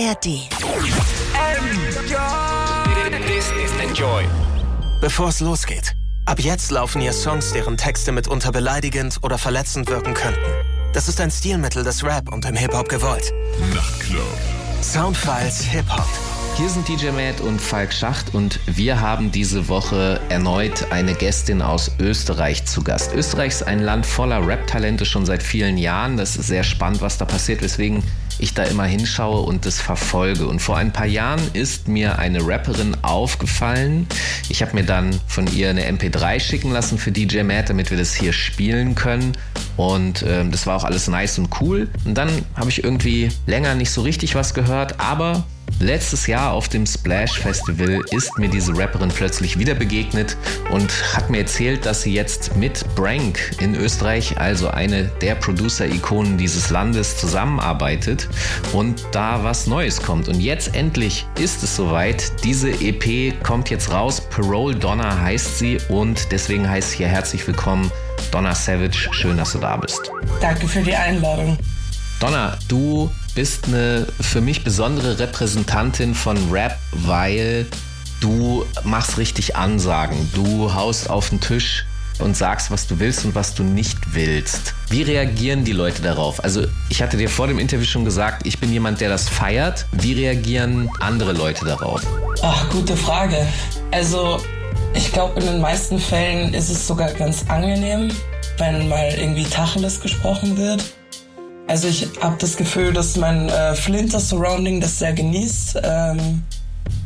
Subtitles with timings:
[0.00, 0.48] ARD.
[3.82, 4.24] Enjoy.
[5.02, 5.94] Bevor es losgeht,
[6.24, 10.40] ab jetzt laufen hier Songs, deren Texte mitunter beleidigend oder verletzend wirken könnten.
[10.94, 13.30] Das ist ein Stilmittel des Rap und im Hip-Hop gewollt.
[13.74, 14.22] Nachtclub.
[14.80, 16.08] Soundfiles Hip-Hop.
[16.56, 21.60] Hier sind DJ Matt und Falk Schacht und wir haben diese Woche erneut eine Gästin
[21.60, 23.12] aus Österreich zu Gast.
[23.12, 26.16] Österreich ist ein Land voller Rap-Talente schon seit vielen Jahren.
[26.16, 28.02] Das ist sehr spannend, was da passiert, weswegen
[28.40, 30.46] ich da immer hinschaue und das verfolge.
[30.46, 34.06] Und vor ein paar Jahren ist mir eine Rapperin aufgefallen.
[34.48, 37.98] Ich habe mir dann von ihr eine MP3 schicken lassen für DJ Matt, damit wir
[37.98, 39.32] das hier spielen können.
[39.76, 41.88] Und ähm, das war auch alles nice und cool.
[42.04, 45.44] Und dann habe ich irgendwie länger nicht so richtig was gehört, aber
[45.78, 50.36] Letztes Jahr auf dem Splash Festival ist mir diese Rapperin plötzlich wieder begegnet
[50.70, 56.36] und hat mir erzählt, dass sie jetzt mit Brank in Österreich, also eine der Producer-Ikonen
[56.36, 58.28] dieses Landes, zusammenarbeitet
[58.72, 60.28] und da was Neues kommt.
[60.28, 62.32] Und jetzt endlich ist es soweit.
[62.44, 64.20] Diese EP kommt jetzt raus.
[64.20, 67.90] Parole Donna heißt sie und deswegen heißt hier herzlich willkommen
[68.30, 69.08] Donna Savage.
[69.12, 70.10] Schön, dass du da bist.
[70.40, 71.58] Danke für die Einladung.
[72.20, 73.10] Donna, du
[73.40, 77.64] bist eine für mich besondere Repräsentantin von Rap, weil
[78.20, 80.30] du machst richtig Ansagen.
[80.34, 81.86] Du haust auf den Tisch
[82.18, 84.74] und sagst, was du willst und was du nicht willst.
[84.90, 86.44] Wie reagieren die Leute darauf?
[86.44, 89.86] Also ich hatte dir vor dem Interview schon gesagt, ich bin jemand, der das feiert.
[89.92, 92.02] Wie reagieren andere Leute darauf?
[92.42, 93.38] Ach, gute Frage.
[93.90, 94.38] Also
[94.92, 98.10] ich glaube, in den meisten Fällen ist es sogar ganz angenehm,
[98.58, 100.84] wenn mal irgendwie Tacheles gesprochen wird.
[101.70, 106.42] Also ich habe das Gefühl, dass mein äh, Flinter-Surrounding das sehr genießt, ähm,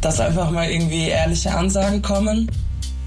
[0.01, 2.51] dass einfach mal irgendwie ehrliche Ansagen kommen.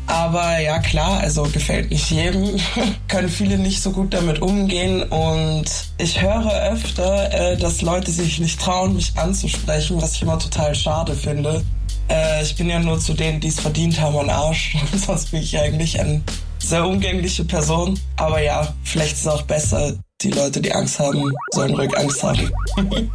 [0.06, 2.60] Aber ja klar, also gefällt nicht jedem,
[3.08, 5.66] können viele nicht so gut damit umgehen und
[5.98, 10.76] ich höre öfter, äh, dass Leute sich nicht trauen, mich anzusprechen, was ich immer total
[10.76, 11.64] schade finde.
[12.08, 15.42] Äh, ich bin ja nur zu denen, die es verdient haben, ein Arsch, sonst bin
[15.42, 16.22] ich eigentlich eine
[16.60, 18.00] sehr umgängliche Person.
[18.16, 22.24] Aber ja, vielleicht ist es auch besser, die Leute, die Angst haben, sollen ruhig Angst
[22.24, 22.52] haben.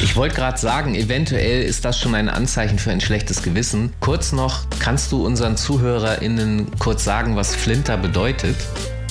[0.00, 3.92] Ich wollte gerade sagen, eventuell ist das schon ein Anzeichen für ein schlechtes Gewissen.
[3.98, 8.54] Kurz noch, kannst du unseren ZuhörerInnen kurz sagen, was Flinter bedeutet?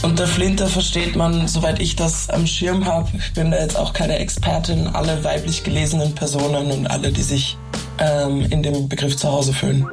[0.02, 3.92] Unter Flinter versteht man, soweit ich das am Schirm habe, ich bin da jetzt auch
[3.92, 7.58] keine Expertin, alle weiblich gelesenen Personen und alle, die sich
[8.00, 9.88] ähm, in dem Begriff zu Hause fühlen.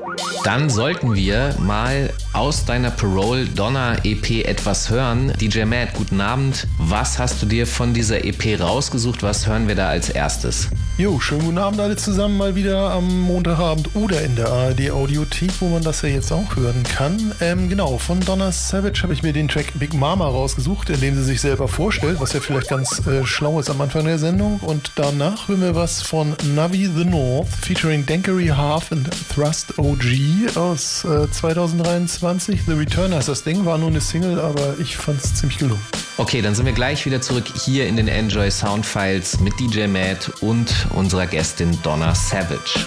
[0.44, 5.32] Dann sollten wir mal aus deiner Parole Donna EP etwas hören.
[5.40, 6.66] DJ Matt, guten Abend.
[6.78, 9.22] Was hast du dir von dieser EP rausgesucht?
[9.22, 10.68] Was hören wir da als erstes?
[10.98, 15.50] Jo, schönen guten Abend alle zusammen mal wieder am Montagabend oder in der ARD Audiothek,
[15.60, 17.32] wo man das ja jetzt auch hören kann.
[17.40, 21.14] Ähm, genau, von Donna Savage habe ich mir den Track Big Mama rausgesucht, in dem
[21.16, 24.58] sie sich selber vorstellt, was ja vielleicht ganz äh, schlau ist am Anfang der Sendung.
[24.60, 30.56] Und danach hören wir was von Navi the North featuring Dankery Half and Thrust OG
[30.56, 32.62] aus äh, 2023.
[32.66, 35.80] The Return heißt das Ding, war nur eine Single, aber ich fand es ziemlich gelungen.
[36.16, 40.30] Okay, dann sind wir gleich wieder zurück hier in den Enjoy Soundfiles mit DJ Matt
[40.40, 42.86] und unserer Gästin Donna Savage.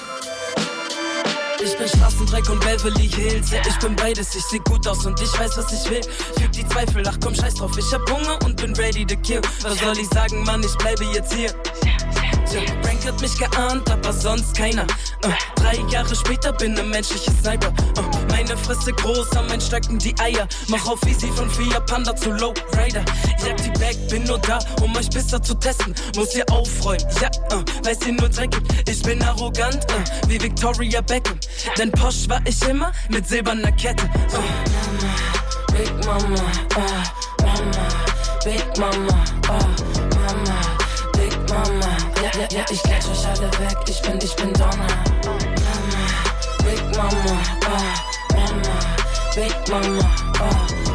[1.64, 3.52] Ich bin Straßendreck und Beverly Hills.
[3.52, 6.02] Ja, ich bin beides, ich seh gut aus und ich weiß, was ich will.
[6.40, 7.72] Füg die Zweifel, ach komm, scheiß drauf.
[7.78, 9.42] Ich hab Hunger und bin ready to kill.
[9.62, 11.52] Was soll ich sagen, Mann, ich bleibe jetzt hier.
[12.50, 14.84] Tja, Frank hat mich geahnt, aber sonst keiner.
[15.26, 17.74] Uh, drei Jahre später bin ne menschliche Sniper.
[17.98, 20.48] Uh, meine Fresse groß, an mein Stöcken die Eier.
[20.70, 23.04] Mach auf easy von Fiat Panda zu Low Rider.
[23.46, 25.94] Jag die Back, bin nur da, um euch besser zu testen.
[26.16, 28.90] Muss ihr aufräumen, ja, uh, weiß ihr nur Dreck gibt.
[28.90, 31.38] Ich bin arrogant, uh, wie Victoria Beckham.
[31.78, 34.06] Denn Posch war ich immer mit silberner Kette.
[34.06, 34.38] Uh.
[34.72, 35.14] Mama,
[35.74, 36.42] Big Mama,
[36.78, 37.88] uh, Mama,
[38.46, 39.66] Big Mama, uh,
[40.16, 40.62] Mama,
[41.14, 41.97] Big Mama.
[42.38, 44.88] Ja, ja, ich catch euch alle weg, ich bin, ich bin Donner.
[45.26, 46.06] Mama,
[46.64, 48.80] Big Mama, oh, Mama,
[49.34, 50.06] Big Mama,
[50.40, 50.87] oh,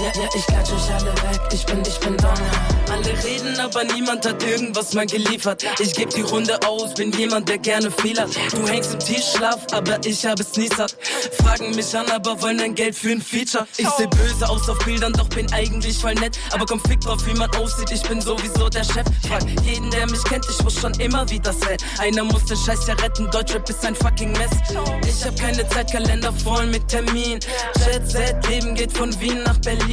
[0.00, 2.50] Ja, ja, ich catch euch alle weg, ich bin, ich bin Donner.
[2.90, 5.62] Alle reden, aber niemand hat irgendwas mal geliefert.
[5.78, 8.30] Ich geb die Runde aus, bin jemand, der gerne viel hat.
[8.52, 10.96] Du hängst im Tiefschlaf, aber ich habe es nie satt.
[11.42, 13.66] Fragen mich an, aber wollen dein Geld für ein Feature.
[13.76, 16.38] Ich seh böse aus auf Bildern, doch bin eigentlich voll nett.
[16.50, 19.04] Aber komm, fick drauf, wie man aussieht, ich bin sowieso der Chef.
[19.28, 21.84] Frag jeden, der mich kennt, ich wusste schon immer, wie das hält.
[21.98, 24.50] Einer muss den Scheiß ja retten, Deutschrap ist ein fucking Mess.
[25.06, 27.38] Ich hab keine Zeitkalender voll mit Termin.
[27.84, 29.89] Jet Set, Leben geht von Wien nach Berlin.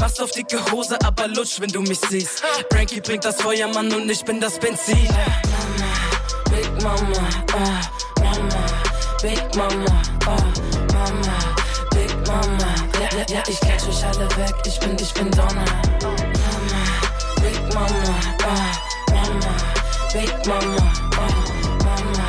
[0.00, 2.42] Machst auf dicke Hose, aber lutsch, wenn du mich siehst.
[2.72, 5.06] Frankie bringt das Feuer, Mann, und ich bin das Benzin.
[5.06, 5.92] Mama,
[6.50, 8.66] Big Mama, oh, Mama,
[9.22, 10.36] Big Mama, oh,
[10.94, 11.36] Mama,
[11.90, 12.74] Big Mama.
[12.98, 15.64] Ja, ja, ja, ich catch euch alle weg, ich bin, ich bin Donner.
[16.02, 16.82] Mama,
[17.42, 18.14] Big Mama,
[18.46, 19.54] oh, Mama,
[20.12, 22.28] Big Mama, oh Mama,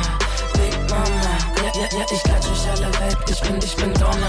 [0.54, 1.32] Big Mama.
[1.56, 4.28] Ja, ja, ja, ich klatsch euch alle weg, ich bin, ich bin Donner.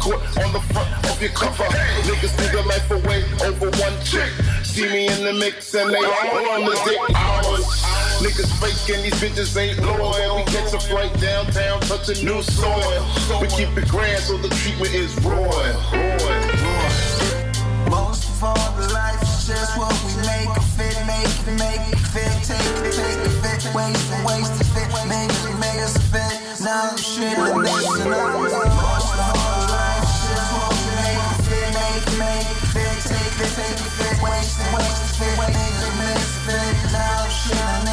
[0.00, 1.64] Court on the front of your cover.
[2.04, 4.30] Niggas threw their life away over one chick.
[4.64, 7.64] See me in the mix and they all on the dick hours.
[8.20, 10.36] Niggas faking, these bitches ain't loyal.
[10.36, 13.04] We catch a flight downtown, touch a new soil.
[13.40, 15.76] We keep it grand, so the treatment is royal.
[17.90, 21.84] Most of all the life is just what we make it fit, make it, make
[21.92, 25.80] it fit, take it, take it, fit, waste it, waste it, fit, make it, make
[25.80, 26.46] us fit.
[26.64, 29.05] Now I'm shit I'm Most of
[33.36, 35.56] fit, take it, take it, fit, waste it, waste it, fit, make it,
[37.76, 37.85] make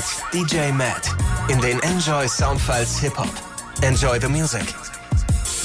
[0.00, 1.14] hört DJ Matt
[1.48, 3.28] in den Enjoy Soundfiles Hip Hop.
[3.82, 4.62] Enjoy the music.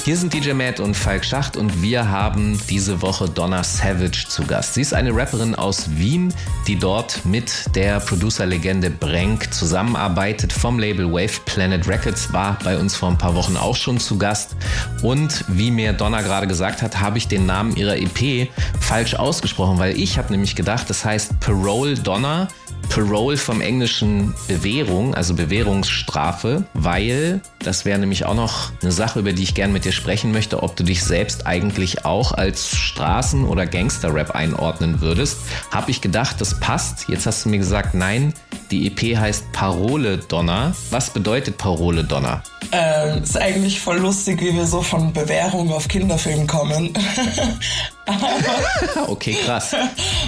[0.04, 4.44] Hier sind DJ Matt und Falk Schacht und wir haben diese Woche Donna Savage zu
[4.44, 4.74] Gast.
[4.74, 6.32] Sie ist eine Rapperin aus Wien,
[6.66, 12.94] die dort mit der Producer-Legende Brenk zusammenarbeitet vom Label Wave Planet Records, war bei uns
[12.94, 14.54] vor ein paar Wochen auch schon zu Gast.
[15.02, 18.48] Und wie mir Donna gerade gesagt hat, habe ich den Namen ihrer EP
[18.80, 22.48] falsch ausgesprochen, weil ich habe nämlich gedacht, das heißt Parole Donna.
[22.88, 29.32] Parole vom englischen Bewährung, also Bewährungsstrafe, weil das wäre nämlich auch noch eine Sache, über
[29.32, 33.46] die ich gerne mit dir sprechen möchte, ob du dich selbst eigentlich auch als Straßen-
[33.46, 35.38] oder Gangster-Rap einordnen würdest.
[35.70, 37.08] Habe ich gedacht, das passt.
[37.08, 38.34] Jetzt hast du mir gesagt, nein,
[38.70, 40.74] die EP heißt Parole Donner.
[40.90, 42.42] Was bedeutet Parole Donner?
[42.72, 46.92] Ähm, ist eigentlich voll lustig, wie wir so von Bewährung auf Kinderfilm kommen.
[49.08, 49.74] okay, krass.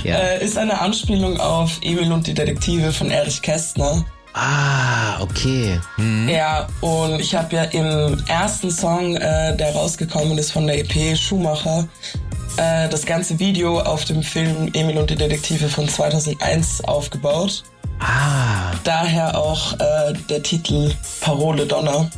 [0.05, 0.17] Ja.
[0.17, 4.05] Äh, ist eine Anspielung auf Emil und die Detektive von Erich Kästner.
[4.35, 5.81] Ah, okay.
[5.97, 6.29] Hm.
[6.29, 11.17] Ja, und ich habe ja im ersten Song, äh, der rausgekommen ist von der EP
[11.17, 11.89] Schumacher,
[12.57, 17.65] äh, das ganze Video auf dem Film Emil und die Detektive von 2001 aufgebaut.
[18.01, 22.09] Ah, Daher auch äh, der Titel Parole Donner,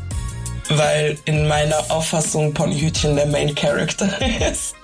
[0.68, 4.10] weil in meiner Auffassung Ponyhütchen der Main Character
[4.50, 4.74] ist.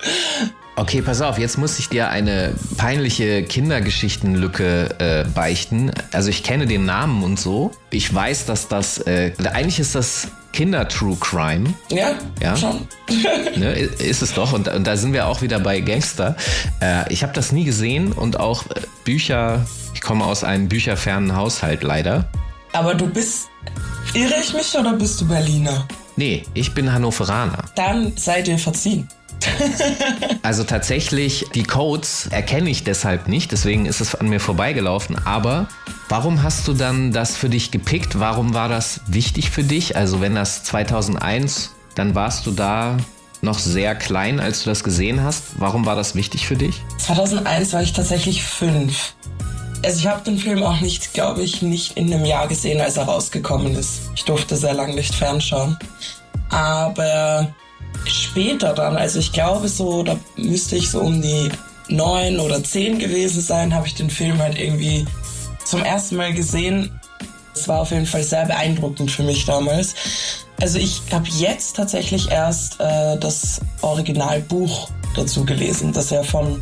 [0.79, 5.91] Okay, pass auf, jetzt muss ich dir eine peinliche Kindergeschichtenlücke äh, beichten.
[6.13, 7.71] Also ich kenne den Namen und so.
[7.89, 11.73] Ich weiß, dass das, äh, eigentlich ist das Kinder-True Crime.
[11.89, 12.55] Ja, Ja.
[12.55, 12.87] schon.
[13.55, 14.53] Ne, ist es doch.
[14.53, 16.35] Und, und da sind wir auch wieder bei Gangster.
[16.79, 19.65] Äh, ich habe das nie gesehen und auch äh, Bücher
[19.95, 22.29] Ich komme aus einem bücherfernen Haushalt leider.
[22.73, 23.47] Aber du bist.
[24.13, 25.87] Irre ich mich oder bist du Berliner?
[26.17, 27.65] Nee, ich bin Hannoveraner.
[27.75, 29.07] Dann seid ihr verziehen.
[30.43, 35.17] also tatsächlich, die Codes erkenne ich deshalb nicht, deswegen ist es an mir vorbeigelaufen.
[35.25, 35.67] Aber
[36.09, 38.19] warum hast du dann das für dich gepickt?
[38.19, 39.95] Warum war das wichtig für dich?
[39.95, 42.97] Also wenn das 2001, dann warst du da
[43.41, 45.43] noch sehr klein, als du das gesehen hast.
[45.57, 46.81] Warum war das wichtig für dich?
[46.97, 49.13] 2001 war ich tatsächlich fünf.
[49.83, 52.97] Also ich habe den Film auch nicht, glaube ich, nicht in einem Jahr gesehen, als
[52.97, 54.09] er rausgekommen ist.
[54.15, 55.77] Ich durfte sehr lange nicht fernschauen.
[56.49, 57.53] Aber
[58.05, 61.49] später dann, also ich glaube so, da müsste ich so um die
[61.89, 65.05] neun oder zehn gewesen sein, habe ich den Film halt irgendwie
[65.63, 66.99] zum ersten Mal gesehen.
[67.53, 69.95] Es war auf jeden Fall sehr beeindruckend für mich damals.
[70.61, 76.61] Also ich habe jetzt tatsächlich erst äh, das Originalbuch dazu gelesen, das ja von,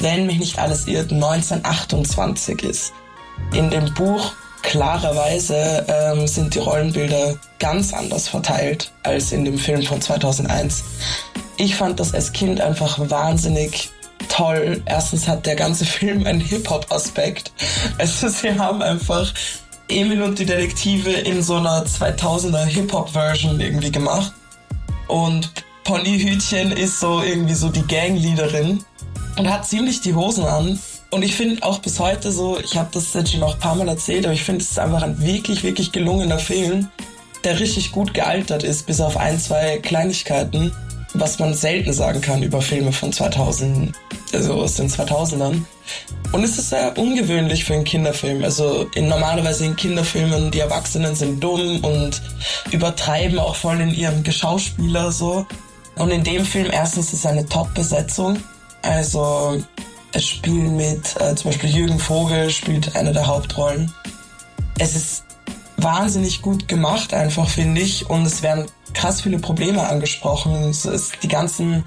[0.00, 2.92] wenn mich nicht alles irrt, 1928 ist.
[3.52, 4.32] In dem Buch
[4.66, 10.82] klarerweise ähm, sind die Rollenbilder ganz anders verteilt als in dem Film von 2001.
[11.56, 13.90] Ich fand das als Kind einfach wahnsinnig
[14.28, 14.82] toll.
[14.84, 17.52] Erstens hat der ganze Film einen Hip-Hop-Aspekt.
[17.96, 19.32] Also sie haben einfach
[19.88, 24.32] Emil und die Detektive in so einer 2000er Hip-Hop-Version irgendwie gemacht.
[25.06, 25.52] Und
[25.84, 28.82] Ponyhütchen ist so irgendwie so die Gangleaderin
[29.38, 30.76] und hat ziemlich die Hosen an.
[31.16, 33.74] Und ich finde auch bis heute so, ich habe das jetzt schon noch ein paar
[33.74, 36.88] Mal erzählt, aber ich finde es ist einfach ein wirklich, wirklich gelungener Film,
[37.42, 40.72] der richtig gut gealtert ist, bis auf ein, zwei Kleinigkeiten,
[41.14, 43.94] was man selten sagen kann über Filme von 2000,
[44.34, 45.62] also aus den 2000ern.
[46.32, 48.44] Und es ist sehr ungewöhnlich für einen Kinderfilm.
[48.44, 52.20] Also in, normalerweise in Kinderfilmen, die Erwachsenen sind dumm und
[52.72, 55.46] übertreiben auch voll in ihrem Geschauspieler so.
[55.94, 58.36] Und in dem Film erstens ist es eine Top-Besetzung.
[58.82, 59.62] Also
[60.12, 63.92] es spielen mit, äh, zum Beispiel Jürgen Vogel spielt eine der Hauptrollen.
[64.78, 65.24] Es ist
[65.76, 68.08] wahnsinnig gut gemacht, einfach finde ich.
[68.08, 70.70] Und es werden krass viele Probleme angesprochen.
[70.70, 71.84] Es ist, die ganzen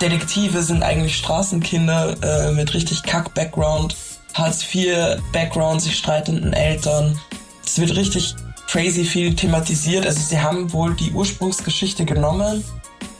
[0.00, 3.96] Detektive sind eigentlich Straßenkinder äh, mit richtig Kack-Background,
[4.34, 7.18] Hartz-IV-Background, sich streitenden Eltern.
[7.64, 8.34] Es wird richtig
[8.66, 10.06] crazy viel thematisiert.
[10.06, 12.64] Also sie haben wohl die Ursprungsgeschichte genommen,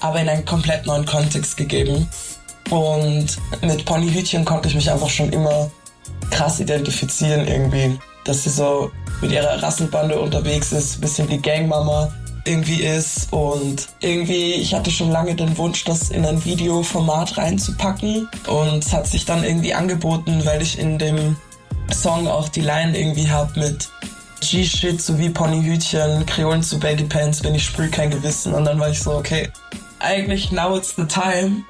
[0.00, 2.08] aber in einen komplett neuen Kontext gegeben.
[2.70, 5.70] Und mit Ponyhütchen konnte ich mich einfach schon immer
[6.30, 7.98] krass identifizieren irgendwie.
[8.24, 12.12] Dass sie so mit ihrer Rassenbande unterwegs ist, ein bisschen die Gangmama
[12.44, 13.32] irgendwie ist.
[13.32, 18.28] Und irgendwie, ich hatte schon lange den Wunsch, das in ein Videoformat reinzupacken.
[18.46, 21.36] Und es hat sich dann irgendwie angeboten, weil ich in dem
[21.92, 23.88] Song auch die Line irgendwie hab mit
[24.40, 28.54] G-Shit sowie Ponyhütchen, Kreolen zu Baggy Pants, wenn ich sprüh kein Gewissen.
[28.54, 29.48] Und dann war ich so, okay,
[29.98, 31.64] eigentlich now it's the time,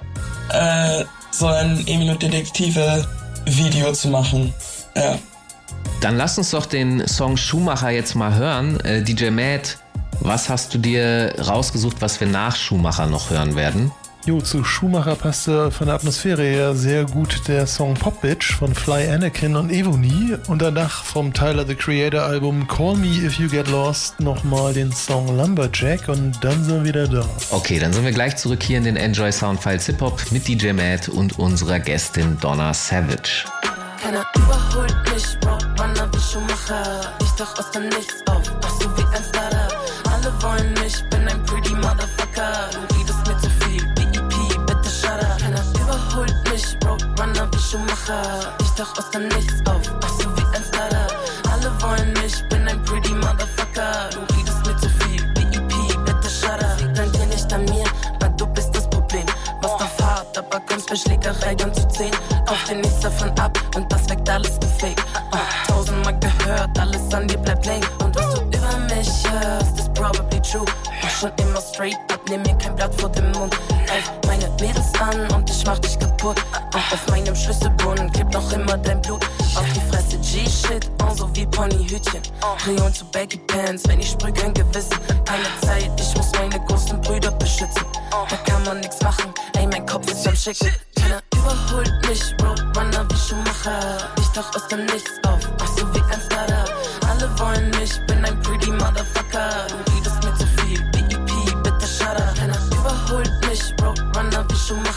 [0.50, 3.06] äh, so ein Emil Detektive
[3.44, 4.52] Video zu machen.
[4.94, 5.18] Ja.
[6.00, 8.80] Dann lass uns doch den Song Schumacher jetzt mal hören.
[8.80, 9.78] Äh, DJ Matt
[10.20, 13.92] was hast du dir rausgesucht, was wir nach Schumacher noch hören werden?
[14.26, 18.74] Jo, zu Schumacher passte von der Atmosphäre her sehr gut der Song Pop Bitch von
[18.74, 23.48] Fly Anakin und Evony und danach vom Tyler the Creator Album Call Me If You
[23.48, 27.24] Get Lost nochmal den Song Lumberjack und dann sind wir wieder da.
[27.52, 30.72] Okay, dann sind wir gleich zurück hier in den Enjoy Soundfiles Hip Hop mit DJ
[30.72, 33.44] Matt und unserer Gästin Donna Savage.
[34.02, 37.14] Keiner überholt mich, Roadrunner wie Schumacher.
[37.22, 39.68] Ich tauch aus dem Nichts auf, ach so wie ein Starter
[40.26, 42.70] alle wollen mich, bin ein pretty Motherfucker.
[47.70, 48.54] Schumacher.
[48.60, 51.06] Ich tauch aus dem Nichts auf, ach so wie ein Starter.
[51.50, 54.10] Alle wollen mich, bin ein pretty Motherfucker.
[54.12, 56.80] Du redest mir zu viel, BEP, bitte shut up.
[56.80, 57.84] Liegt an dir nicht an mir,
[58.20, 59.26] weil du bist das Problem.
[59.62, 62.12] Machst auf hart, aber kommst bei Schlägerei ganz zu zehn.
[62.46, 65.02] Kauf dir nichts davon ab und das weckt alles gefaked.
[65.32, 67.80] Uh, tausendmal gehört, alles an dir bleibt lame.
[68.04, 70.64] Und was du über mich hörst, probably true.
[71.02, 73.56] War schon immer straight up, nehm mir kein Blatt vor dem Mund.
[73.88, 74.25] Meine
[74.60, 76.36] Mädels an und ich mach dich kaputt.
[76.72, 79.24] Und auf meinem Schlüsselbund klebt noch immer dein Blut.
[79.54, 82.22] Auf die Fresse G-Shit, on so wie Ponyhütchen.
[82.58, 84.98] Kreon zu Baggy Pants, wenn ich sprüh kein Gewissen.
[85.24, 87.84] Keine Zeit, ich muss meine großen Brüder beschützen.
[88.10, 90.70] Da kann man nix machen, ey, mein Kopf ist am Schicken.
[90.96, 94.08] Keiner überholt mich, Roadrunner wie Schumacher.
[94.18, 96.64] Ich tauch aus dem Nichts auf, ach so wie ein Starter.
[97.08, 99.66] Alle wollen mich, bin ein pretty Motherfucker.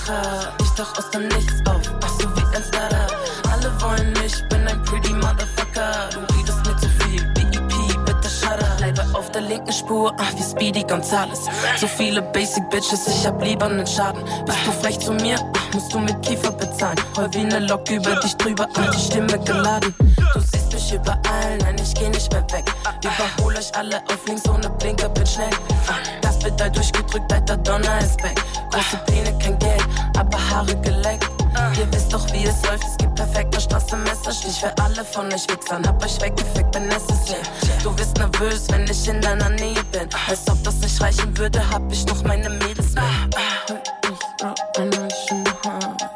[0.10, 0.54] Schumacher.
[0.62, 3.08] Ich tauch aus dem Nichts auf, ach so wie ein Starter.
[3.52, 6.10] Alle wollen mich, bin ein pretty Motherfucker.
[6.14, 8.78] Du redest mir zu viel, BEP, bitte up.
[8.78, 11.46] Bleibe auf der linken Spur, ach wie Speedy Gonzales.
[11.78, 14.24] So viele Basic Bitches, ich hab lieber nen Schaden.
[14.46, 17.00] Bist du frech zu mir, ach, musst du mit Kiefer bezahlen.
[17.16, 19.94] Heul wie ne Lok über dich drüber, ach, die Stimme geladen.
[20.34, 22.66] Du siehst mich überall, nein, ich geh nicht mehr weg.
[23.04, 25.50] Überhol euch alle auf links ohne Blinker, bitch, schnell.
[25.88, 28.42] Ah, das bedeutet durchgedrückt, alter Donner ist weg.
[28.72, 29.79] Große Pläne, kein Geld,
[30.20, 31.30] aber Haare geleckt.
[31.78, 32.84] Ihr wisst doch, wie es läuft.
[32.84, 35.88] Es gibt perfekte Straße, Messerstich für alle von euch Wichsern.
[35.88, 37.42] Hab euch weggefickt, bin necessary.
[37.84, 40.08] Du bist nervös, wenn ich in deiner Nähe bin.
[40.28, 43.36] Als ob das nicht reichen würde, hab ich noch meine Mädels mit.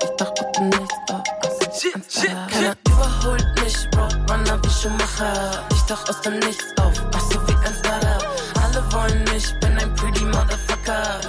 [0.04, 0.96] Ich dachte, du nichts,
[2.52, 5.64] Keiner überholt mich, Bro, Runner wie Schumacher.
[5.72, 8.18] Ich tauch aus dem Nichts auf, ach so wie ein Starter.
[8.64, 11.20] Alle wollen mich, bin ein pretty Motherfucker.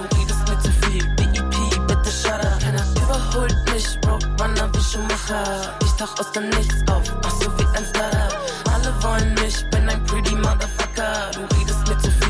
[3.34, 5.76] Überholt mich, Bro, Runner wie Schumacher.
[5.82, 8.28] Ich tauch aus dem Nichts auf, ach so wie ein Starter.
[8.72, 11.32] Alle wollen mich, bin ein pretty Motherfucker.
[11.34, 12.24] Du redest mir zu viel,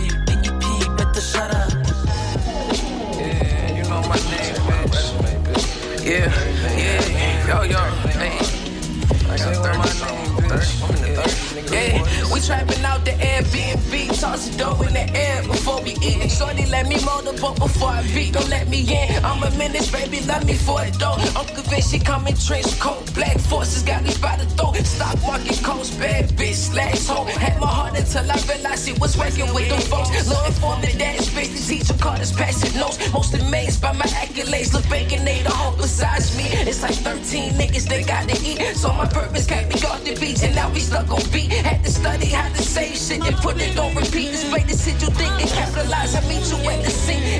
[16.45, 19.25] Shorty let me motorboat before I beat, don't let me in.
[19.25, 21.17] I'm a menace, baby, love me for it though.
[21.37, 24.77] I'm convinced she come in trench coat, black forces got me by the throat.
[24.85, 27.25] Stock market coast, bad bitch, slash hoe.
[27.25, 30.11] Had my heart until I realized it was working with them folks.
[30.29, 32.99] Looking for the dance, space to teach her carders, passing notes.
[33.13, 36.45] Most amazed by my accolades, look bacon, they the hope besides me.
[36.69, 40.15] It's like 13 niggas they got to eat, so my purpose kept me off the
[40.21, 41.51] beach, and now we stuck on beat.
[41.53, 44.29] Had to study how to say shit and put it on repeat.
[44.33, 46.15] This way the shit you think and capitalize.
[46.15, 46.95] I meet you at the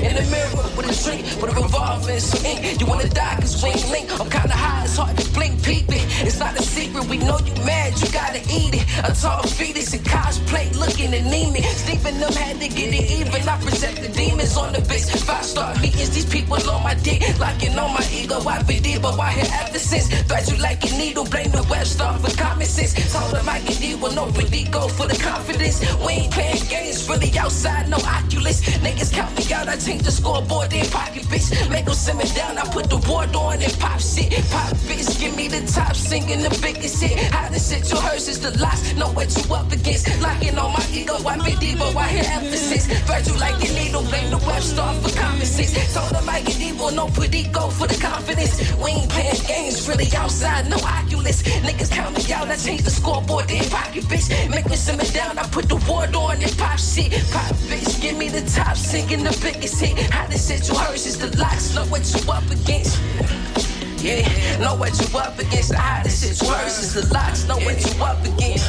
[0.07, 2.79] in the mirror with a drink, with a revolver and some ink.
[2.79, 4.07] You wanna die cause we ain't link.
[4.19, 6.03] I'm kinda high, it's hard to blink, peep it.
[6.25, 8.85] It's not a secret, we know you mad, you gotta eat it.
[9.03, 11.63] A tall fetus and cosplay looking anemic.
[11.83, 13.47] Sleeping them had to get it even.
[13.47, 15.05] I present the demons on the base.
[15.23, 18.39] Five star meetings, these people on my dick, locking on my ego.
[18.47, 20.07] I been deep, but why here ever since?
[20.27, 22.93] Threat you like a needle, blame the web star for common sense.
[23.11, 24.25] Told them I can deal with no
[24.75, 25.79] go for the confidence.
[26.03, 28.57] We ain't playing games, really outside, no Oculus.
[28.85, 31.49] Niggas count me out, I change the scoreboard, then pocket bitch.
[31.71, 34.29] Make them simmer down, I put the war on and pop shit.
[34.53, 37.17] Pop bitch, give me the top, singing the biggest hit.
[37.33, 40.05] How the shit you heard is the loss, know what you up against.
[40.21, 42.85] Locking on my ego, I deep, but why here emphasis?
[43.09, 45.73] Virgil like a needle, blame the web star for common sense.
[45.93, 48.53] Told them I get evil, no pretty go for the confidence.
[48.77, 51.41] We ain't playing games, really outside, no Oculus.
[51.41, 54.27] Niggas count me out, I change the scoreboard, then pocket bitch.
[54.49, 57.11] Make me simmer down, I put the war on and pop shit.
[57.31, 59.97] Pop bitch, give me the top, singing the biggest hit.
[60.11, 62.99] How the shit you heard is the locks, know what you up against.
[64.03, 64.25] Yeah,
[64.59, 65.69] know what you up against.
[65.69, 68.65] The hottest shit you heard is the locks, know what you up against.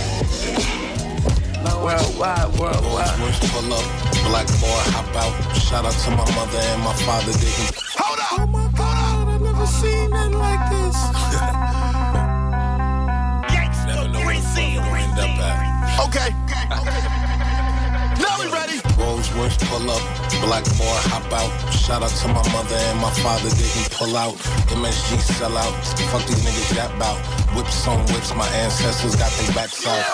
[1.83, 3.15] Worldwide, worldwide.
[3.53, 3.85] Pull up,
[4.27, 5.57] black boy hop out.
[5.57, 7.77] Shout out to my mother and my father didn't.
[7.99, 8.33] Hold up!
[8.33, 10.97] Oh my god, I've never seen nothing like this.
[13.87, 16.09] Never know where the fuck we gonna end up at.
[16.09, 16.31] Okay.
[17.26, 17.26] Now
[18.99, 20.03] worst pull up,
[20.43, 21.51] black boy hop out.
[21.73, 24.35] Shout out to my mother and my father didn't pull out.
[24.73, 25.75] MSG sell out.
[26.11, 27.19] Fuck these niggas yap out.
[27.55, 30.05] Whips on whips, my ancestors got their backs out.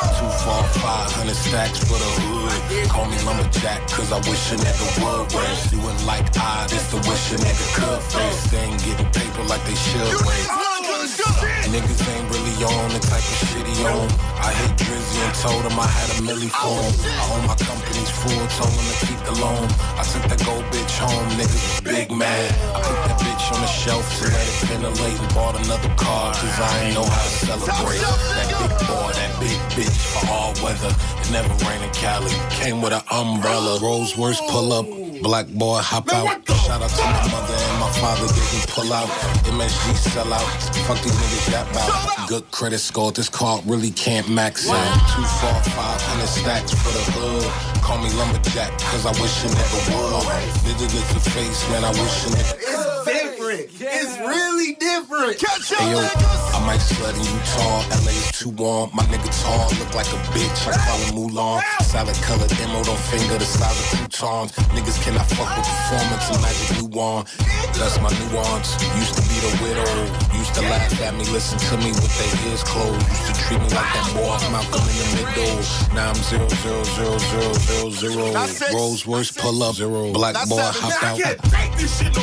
[0.80, 2.88] Five hundred stacks for the hood.
[2.88, 5.32] Call me lumberjack, cause I wish a nigga would.
[5.32, 8.50] Whereas you wouldn't like I, this the wish a nigga could face.
[8.50, 10.71] They ain't getting paper like they should.
[10.82, 14.08] Niggas ain't really on the type of shit he on.
[14.42, 16.92] I hit Drizzy and told him I had a milli for him.
[17.16, 19.64] I own my company's full, told him to keep the loan.
[19.96, 22.50] I took that gold bitch home, niggas was big mad.
[22.74, 26.34] I put that bitch on the shelf to let it ventilate and bought another car,
[26.34, 28.02] cause I ain't know how to celebrate.
[28.02, 30.92] That big boy, that big bitch for all weather.
[31.22, 33.78] It never rained in Cali, came with an umbrella.
[33.80, 34.86] Rolls worst pull up,
[35.22, 36.26] black boy hop out.
[36.66, 39.08] Shout out to my mother and my father didn't pull out.
[39.46, 40.42] MSG sell out.
[40.86, 42.28] Fuck these niggas that out.
[42.28, 44.76] Good credit score, this card really can't max out.
[45.14, 47.82] Two, four, five hundred stacks for the hood.
[47.82, 50.26] Call me lumberjack, cause I wish a nigga would.
[50.66, 53.94] Nigga get the face, man, I wish a nigga It's different.
[53.94, 55.38] It's really different.
[55.38, 58.90] Catch Hey yo, I might slut in Utah, is too warm.
[58.94, 60.68] My nigga tall, look like a bitch.
[60.68, 61.62] I call him Mulan.
[61.82, 64.52] Solid color colored don't finger, the size of croutons.
[64.72, 67.24] Niggas cannot fuck with performance and magic new one.
[67.76, 68.76] That's my nuance.
[68.96, 69.92] Used to be the widow.
[70.36, 73.06] Used to laugh at me, listen to me with their ears closed.
[73.08, 75.60] Used to treat me like that boy off Malcolm in the middle.
[75.94, 78.32] Now I'm zero zero zero zero zero zero.
[78.32, 78.72] That's it.
[78.72, 80.12] Rolls worst pull up zero.
[80.12, 80.74] Black That's boy it.
[80.74, 81.18] hop I out.
[81.20, 82.22] can't take this shit no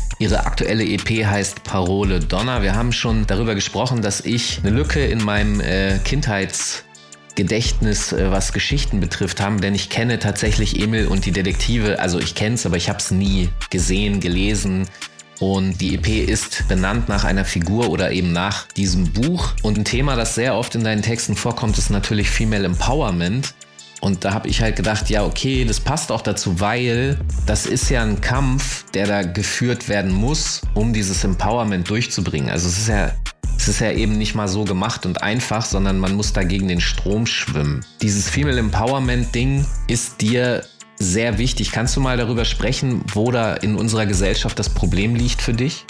[0.21, 2.61] ihre aktuelle EP heißt Parole Donna.
[2.61, 8.53] Wir haben schon darüber gesprochen, dass ich eine Lücke in meinem äh, Kindheitsgedächtnis, äh, was
[8.53, 11.99] Geschichten betrifft, haben, denn ich kenne tatsächlich Emil und die Detektive.
[11.99, 14.87] Also ich kenne es, aber ich habe es nie gesehen, gelesen.
[15.39, 19.53] Und die EP ist benannt nach einer Figur oder eben nach diesem Buch.
[19.63, 23.55] Und ein Thema, das sehr oft in deinen Texten vorkommt, ist natürlich Female Empowerment.
[24.01, 27.89] Und da habe ich halt gedacht, ja, okay, das passt auch dazu, weil das ist
[27.89, 32.49] ja ein Kampf, der da geführt werden muss, um dieses Empowerment durchzubringen.
[32.49, 33.11] Also es ist ja
[33.57, 36.67] es ist ja eben nicht mal so gemacht und einfach, sondern man muss da gegen
[36.67, 37.85] den Strom schwimmen.
[38.01, 40.63] Dieses Female Empowerment Ding ist dir
[40.97, 41.71] sehr wichtig.
[41.71, 45.85] Kannst du mal darüber sprechen, wo da in unserer Gesellschaft das Problem liegt für dich?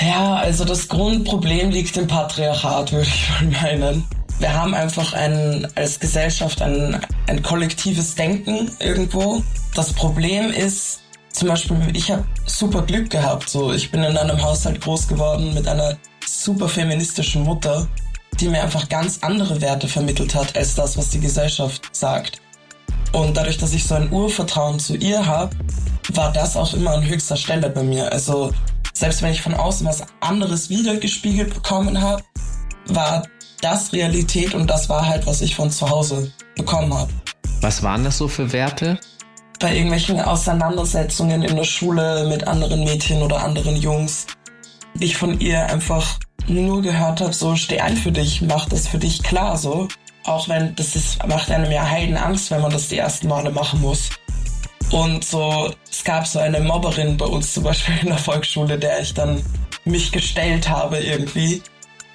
[0.00, 4.04] Ja, also das Grundproblem liegt im Patriarchat, würde ich mal meinen.
[4.40, 9.42] Wir haben einfach ein, als Gesellschaft ein, ein kollektives Denken irgendwo.
[9.74, 13.50] Das Problem ist, zum Beispiel, ich habe super Glück gehabt.
[13.50, 17.86] So, ich bin in einem Haushalt groß geworden mit einer super feministischen Mutter,
[18.40, 22.40] die mir einfach ganz andere Werte vermittelt hat als das, was die Gesellschaft sagt.
[23.12, 25.54] Und dadurch, dass ich so ein Urvertrauen zu ihr habe,
[26.14, 28.10] war das auch immer an höchster Stelle bei mir.
[28.10, 28.52] Also
[28.94, 32.22] selbst wenn ich von außen was anderes wiedergespiegelt bekommen habe,
[32.86, 33.22] war
[33.60, 37.12] das Realität und das war halt, was ich von zu Hause bekommen habe.
[37.60, 38.98] Was waren das so für Werte?
[39.58, 44.26] Bei irgendwelchen Auseinandersetzungen in der Schule mit anderen Mädchen oder anderen Jungs,
[44.98, 46.18] ich von ihr einfach
[46.48, 49.88] nur gehört habe, so steh ein für dich, mach das für dich klar so.
[50.24, 53.50] Auch wenn das ist, macht einem ja Heiden Angst, wenn man das die ersten Male
[53.50, 54.10] machen muss.
[54.90, 59.00] Und so, es gab so eine Mobberin bei uns zum Beispiel in der Volksschule, der
[59.00, 59.42] ich dann
[59.84, 61.62] mich gestellt habe irgendwie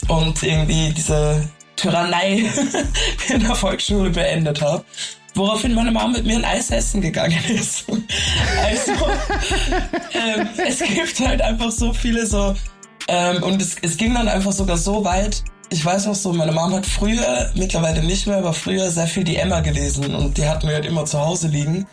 [0.07, 2.45] und irgendwie diese Tyrannei
[3.29, 4.83] in der Volksschule beendet habe.
[5.33, 7.85] Woraufhin meine Mama mit mir ein Eis essen gegangen ist.
[7.89, 8.91] also,
[10.13, 12.55] ähm, es gibt halt einfach so viele so,
[13.07, 16.51] ähm, und es, es ging dann einfach sogar so weit, ich weiß noch so, meine
[16.51, 20.47] Mom hat früher, mittlerweile nicht mehr, aber früher sehr viel die Emma gelesen und die
[20.47, 21.85] hatten wir halt immer zu Hause liegen.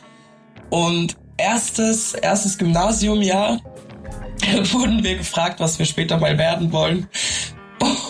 [0.70, 3.58] Und erstes, erstes Gymnasiumjahr
[4.72, 7.08] wurden wir gefragt, was wir später mal werden wollen.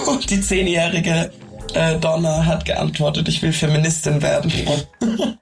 [0.06, 1.30] Und die zehnjährige
[1.74, 4.52] äh, Donna hat geantwortet, ich will Feministin werden.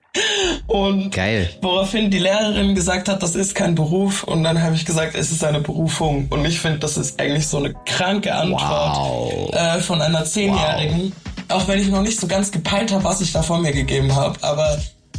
[0.66, 1.49] Und Geil.
[1.62, 4.25] woraufhin die Lehrerin gesagt hat, das ist kein Beruf.
[4.25, 6.27] Und dann habe ich gesagt, es ist eine Berufung.
[6.31, 9.53] Und ich finde, das ist eigentlich so eine kranke Antwort Wow.
[9.55, 11.12] äh, von einer Zehnjährigen.
[11.49, 14.14] Auch wenn ich noch nicht so ganz gepeilt habe, was ich da von mir gegeben
[14.14, 14.38] habe.
[14.43, 14.79] Aber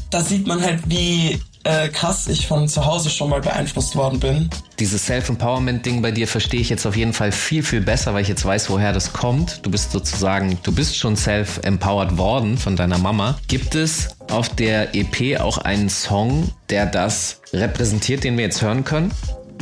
[0.10, 4.20] da sieht man halt, wie äh, krass ich von zu Hause schon mal beeinflusst worden
[4.20, 4.50] bin.
[4.80, 8.28] Dieses Self-Empowerment-Ding bei dir verstehe ich jetzt auf jeden Fall viel, viel besser, weil ich
[8.28, 9.66] jetzt weiß, woher das kommt.
[9.66, 13.38] Du bist sozusagen, du bist schon self-empowered worden von deiner Mama.
[13.48, 18.84] Gibt es auf der EP auch einen Song, der das repräsentiert, den wir jetzt hören
[18.84, 19.12] können?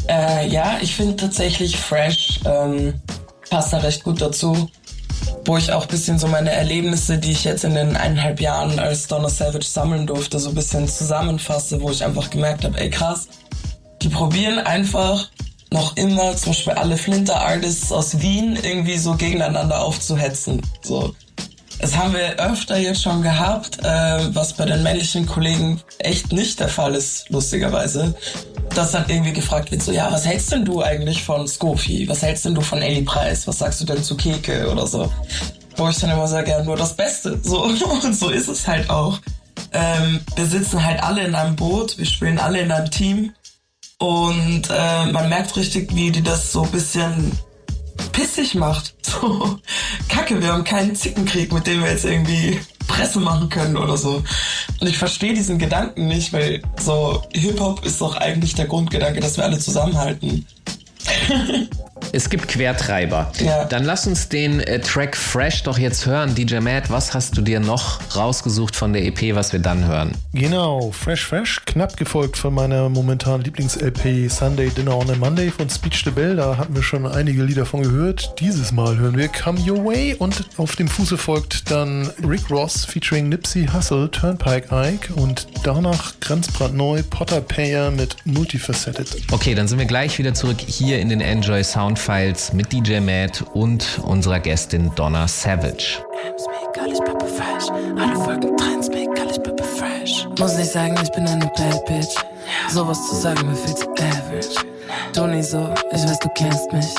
[0.08, 2.94] Äh, ja, ich finde tatsächlich Fresh ähm,
[3.50, 4.70] passt da recht gut dazu.
[5.50, 9.08] Wo ich auch bisschen so meine Erlebnisse, die ich jetzt in den eineinhalb Jahren als
[9.08, 13.28] Donna Savage sammeln durfte, so ein bisschen zusammenfasse, wo ich einfach gemerkt habe, ey krass,
[14.04, 15.32] die probieren einfach
[15.72, 20.62] noch immer zum Beispiel alle Flinter-Artists aus Wien irgendwie so gegeneinander aufzuhetzen.
[20.84, 21.16] So.
[21.80, 26.60] Das haben wir öfter jetzt schon gehabt, äh, was bei den männlichen Kollegen echt nicht
[26.60, 28.14] der Fall ist, lustigerweise.
[28.76, 32.08] Dass dann irgendwie gefragt wird, so, ja, was hältst denn du eigentlich von Skofi?
[32.10, 33.48] Was hältst denn du von Ellie Preis?
[33.48, 35.12] Was sagst du denn zu Keke oder so?
[35.78, 37.40] Wo ich dann immer sage, ja, nur das Beste.
[37.42, 39.18] So, und so ist es halt auch.
[39.72, 43.34] Ähm, wir sitzen halt alle in einem Boot, wir spielen alle in einem Team.
[44.00, 47.32] Und äh, man merkt richtig, wie die das so ein bisschen
[48.20, 48.94] pissig macht.
[49.10, 49.58] So,
[50.08, 54.22] kacke, wir haben keinen Zickenkrieg, mit dem wir jetzt irgendwie Presse machen können oder so.
[54.80, 59.38] Und ich verstehe diesen Gedanken nicht, weil so Hip-Hop ist doch eigentlich der Grundgedanke, dass
[59.38, 60.46] wir alle zusammenhalten.
[62.12, 63.32] Es gibt Quertreiber.
[63.40, 63.66] Ja.
[63.66, 66.34] Dann lass uns den äh, Track Fresh doch jetzt hören.
[66.34, 70.12] DJ Matt, was hast du dir noch rausgesucht von der EP, was wir dann hören?
[70.34, 75.70] Genau, Fresh Fresh, knapp gefolgt von meiner momentanen Lieblings-LP Sunday Dinner on a Monday von
[75.70, 76.36] Speech the Bell.
[76.36, 78.34] Da hatten wir schon einige Lieder von gehört.
[78.40, 82.86] Dieses Mal hören wir Come Your Way und auf dem Fuße folgt dann Rick Ross
[82.86, 89.08] featuring Nipsey Hussle, Turnpike Ike und danach grenzbrandneu Potter Payer mit Multifaceted.
[89.32, 93.44] Okay, dann sind wir gleich wieder zurück hier in den Enjoy Soundfiles mit DJ Matt
[93.54, 96.04] und unserer Gästin Donna Savage.
[100.38, 102.16] Muss nicht sagen, ich bin eine Bad Bitch.
[102.70, 104.64] Sowas zu sagen mir viel zu average.
[105.16, 106.94] Du nie so, ich weiß, du kennst mich.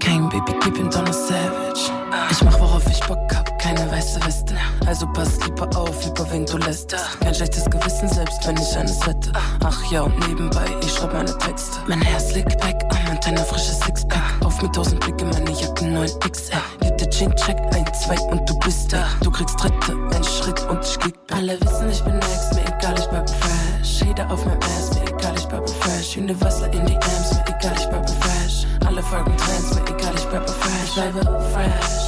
[0.00, 1.92] King Baby, gib ihm Donna Savage.
[2.32, 3.53] Ich mach, worauf ich Bock hab.
[3.72, 4.54] Weiße Weste.
[4.86, 6.94] Also pass lieber auf, über wen du lässt.
[7.20, 9.32] Kein schlechtes Gewissen, selbst wenn ich eines hätte.
[9.64, 11.78] Ach ja, und nebenbei, ich schreib meine Texte.
[11.88, 14.22] Mein Herz liegt back, am Antenne frisches Sixpack.
[14.44, 16.60] Auf mit tausend Blicke, meine Jacke 9 XR.
[16.80, 19.06] Gib dir Chain Check, ein, zwei und du bist da.
[19.22, 21.38] Du kriegst dritte, ein Schritt und ich kick back.
[21.38, 24.02] Alle wissen, ich bin next, mir egal, ich bleib fresh.
[24.02, 26.16] Jeder auf meinem Ass, mir egal, ich bleib fresh.
[26.16, 28.66] Universal in die Amps, mir egal, ich bleib fresh.
[28.86, 30.84] Alle folgen Trends, mir egal, ich bleib fresh.
[30.86, 32.03] Ich bleibe fresh.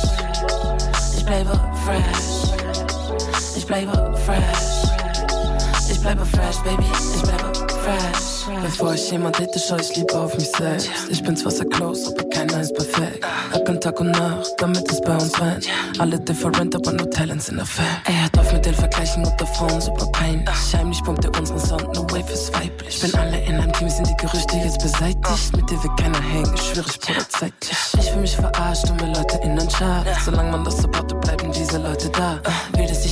[1.27, 3.57] Bleibe fresh.
[3.57, 4.91] Ich bleibe fresh.
[5.91, 6.85] Ich bleibe fresh, baby.
[7.17, 7.76] Ich bleibe fresh.
[8.63, 10.91] Bevor ich jemand hätte, schau ich lieber auf mich selbst.
[11.09, 13.25] Ich bin zwar sehr close, aber keiner ist perfekt.
[13.53, 15.67] Hacken Tag und Nacht, damit es bei uns rennt.
[15.99, 17.87] Alle different, aber nur Talents in der Fan.
[18.05, 20.77] Er hat auf mit den Vergleichen unter Frauen super peinlich.
[20.77, 23.01] Heimlich pumpt er unseren Sound, no wave ist weiblich.
[23.01, 25.57] Bin alle in einem Team, sind die Gerüchte jetzt beseitigt.
[25.57, 27.79] Mit dir will keiner hängen, ich ich bruder zeitlich.
[27.99, 30.07] Ich fühl mich verarscht und will Leute in den Chart.
[30.25, 32.41] Solange man das supportet, bleiben diese Leute da.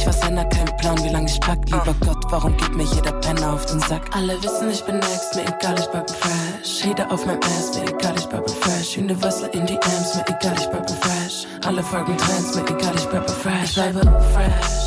[0.05, 1.59] Sich was ändern, kein Plan, wie lange ich pack.
[1.64, 4.03] Lieber Gott, warum geht mir jeder Penner auf den Sack?
[4.14, 6.85] Alle wissen, ich bin next, mir egal, ich bleibe fresh.
[6.85, 8.99] Hater auf meinem Ass, mir egal, ich bleibe fresh.
[8.99, 11.47] Universal in die Amps, mir egal, ich bleibe fresh.
[11.64, 13.64] Alle folgen Trends, mir egal, ich bleibe fresh.
[13.64, 14.85] Ich bleibe fresh.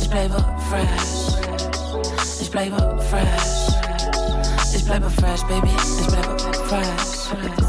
[0.00, 1.36] Ich bleibe fresh.
[2.40, 3.74] Ich bleibe fresh.
[4.74, 5.68] Ich bleibe fresh, baby.
[6.00, 7.59] Ich bleibe fresh.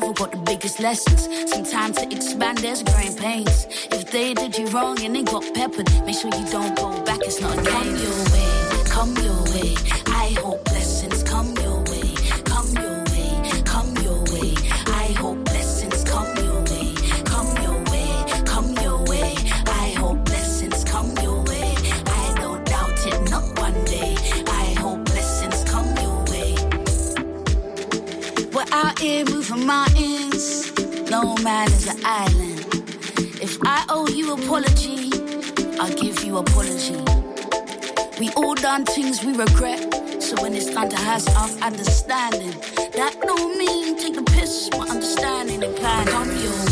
[0.00, 1.28] Got the biggest lessons.
[1.50, 3.66] Sometimes to expand, there's growing pains.
[3.90, 7.20] If they did you wrong and they got peppered, make sure you don't go back.
[7.22, 7.72] It's not a game.
[7.72, 9.74] Come your way, come your way.
[10.06, 14.54] I hope blessings come your way, come your way, come your way.
[14.86, 19.34] I hope blessings come your way, come your way, come your way.
[19.66, 21.74] I hope blessings come your way.
[22.06, 24.16] I don't doubt it, not one day.
[24.46, 26.54] I hope blessings come your way.
[28.52, 29.24] We're out here
[29.66, 30.72] mountains.
[31.10, 32.66] No man is an island.
[33.40, 35.10] If I owe you apology,
[35.80, 36.96] I'll give you apology.
[38.18, 40.22] We all done things we regret.
[40.22, 42.50] So when it's time to have some understanding,
[42.92, 44.70] that don't mean take the piss.
[44.72, 46.06] My understanding and plan.
[46.06, 46.67] Come your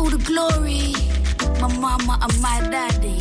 [0.00, 0.94] all the glory.
[1.60, 3.20] My mama and my daddy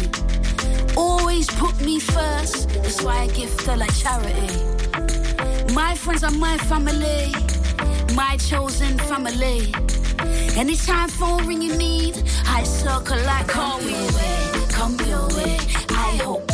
[0.95, 2.69] always put me first.
[2.69, 4.53] That's why I give her like charity.
[5.73, 7.33] My friends are my family,
[8.15, 9.73] my chosen family.
[10.55, 12.15] Anytime phone ring you need,
[12.47, 14.15] I circle like always.
[14.77, 15.57] Come your way.
[15.89, 16.48] I hope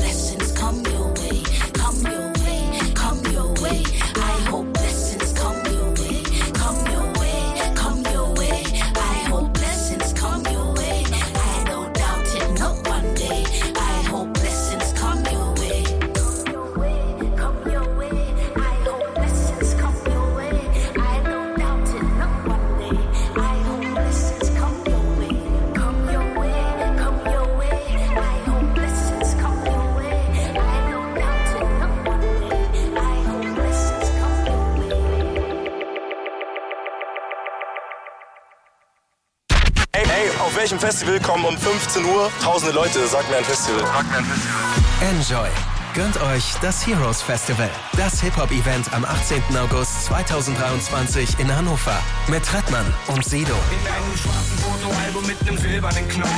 [40.96, 43.06] Festival kommen um 15 Uhr tausende Leute?
[43.06, 43.82] Sag mir ein Festival.
[43.82, 45.42] Sag mir ein Festival.
[45.42, 45.50] Enjoy.
[45.94, 49.42] Gönnt euch das Heroes Festival, das Hip-Hop-Event am 18.
[49.58, 53.52] August 2023 in Hannover mit Trettmann und Sido.
[53.52, 56.30] In einem schwarzen Fotoalbum mit einem silbernen Knopf.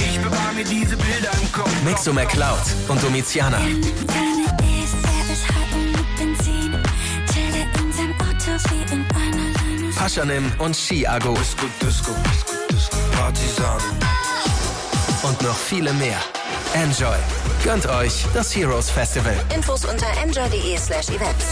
[0.00, 1.70] Ich bewahre mir diese Bilder im Kopf.
[1.84, 3.58] Mixo McCloud und Domiziana.
[9.96, 11.34] Paschanim und Chiago.
[11.34, 12.12] Disco, Disco,
[13.20, 13.78] Partisan.
[15.22, 16.18] Und noch viele mehr.
[16.72, 17.18] Enjoy.
[17.62, 19.34] Gönnt euch das Heroes Festival.
[19.54, 21.44] Infos unter enjoy.de slash events.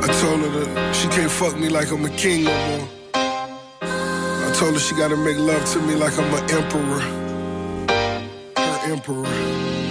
[0.00, 2.88] I told her that she can't fuck me like I'm a king no more.
[3.12, 7.02] I told her she gotta make love to me like I'm an emperor.
[8.56, 9.81] Her emperor.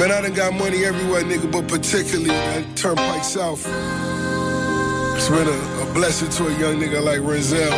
[0.00, 3.66] Man, I done got money everywhere, nigga, but particularly that Turnpike South.
[5.14, 7.70] It's been a, a blessing to a young nigga like Renzel.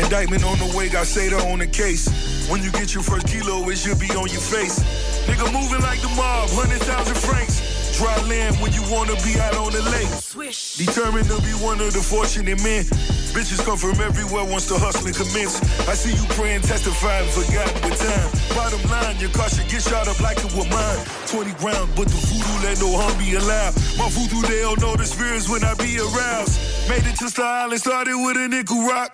[0.00, 2.48] Indictment on the way, got Seda on the case.
[2.48, 4.78] When you get your first kilo, it should be on your face.
[5.26, 7.69] Nigga moving like the mob, 100,000 francs.
[8.00, 10.08] Dry land when you wanna be out on the lake.
[10.24, 10.80] Swish.
[10.80, 12.88] Determined to be one of the fortunate men.
[13.36, 15.60] Bitches come from everywhere once the hustling commence.
[15.84, 18.56] I see you praying, testifying, forgotten with time.
[18.56, 21.00] Bottom line, your car should get shot up like it was mine.
[21.28, 23.76] 20 rounds, but the voodoo let no harm be allowed.
[24.00, 26.56] My voodoo, they don't know the spirits when I be aroused.
[26.88, 29.12] Made it to Star Island, started with a nickel rock.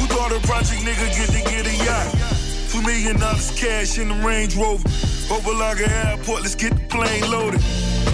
[0.00, 2.08] Who thought a project nigga get to get a yacht?
[2.72, 4.88] Two million dollars cash in the Range Rover.
[5.28, 7.60] Overlogger Airport, let's get the plane loaded.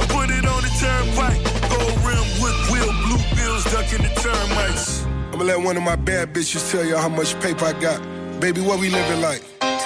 [0.00, 1.40] I put it on the turnpike.
[1.70, 5.04] Gold rim, wood wheel, blue bills, ducking the termites.
[5.32, 8.00] I'ma let one of my bad bitches tell y'all how much paper I got.
[8.40, 9.42] Baby, what we living like?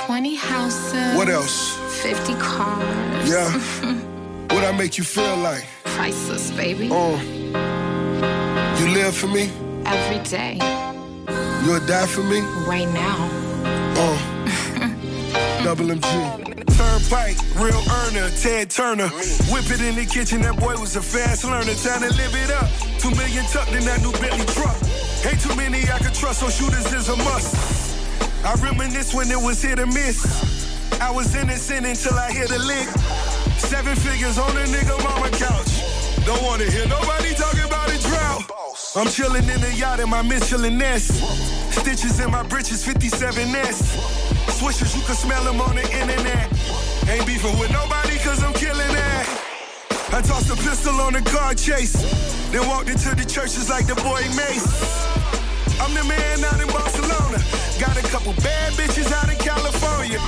[0.06, 1.16] 20 houses.
[1.16, 1.76] What else?
[2.02, 3.28] 50 cars.
[3.28, 3.50] Yeah.
[4.54, 5.66] what I make you feel like?
[5.84, 6.88] Priceless, baby.
[6.90, 7.18] Uh,
[8.78, 9.50] you live for me?
[9.86, 10.58] Every day.
[11.64, 12.40] You'll die for me?
[12.66, 13.43] Right now.
[15.64, 16.76] Double MG.
[16.76, 19.08] Turnpike, real earner, Ted Turner.
[19.48, 21.72] Whip it in the kitchen, that boy was a fast learner.
[21.80, 22.68] Time to live it up.
[23.00, 24.76] Two million tucked in that new Bentley truck.
[25.24, 27.56] Ain't too many I can trust, so shooters is a must.
[28.44, 30.20] I reminisce when it was hit or miss.
[31.00, 32.84] I was innocent until I hit a lick.
[33.56, 35.80] Seven figures on a nigga mama couch.
[36.26, 38.44] Don't wanna hear nobody talking about a drought.
[38.96, 41.08] I'm chilling in the yacht in my Michelin nest.
[41.72, 44.33] Stitches in my britches, 57S.
[44.52, 46.48] Swishers, you can smell them on the internet.
[47.08, 49.26] Ain't beefing with nobody cause I'm killing that.
[50.12, 51.94] I tossed a pistol on the car chase.
[52.50, 54.66] Then walked into the churches like the boy Mace.
[55.80, 57.42] I'm the man out in Barcelona.
[57.80, 60.20] Got a couple bad bitches out in California.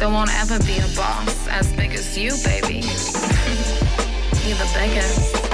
[0.00, 2.76] There won't ever be a boss as big as you, baby.
[4.46, 5.49] You're the biggest,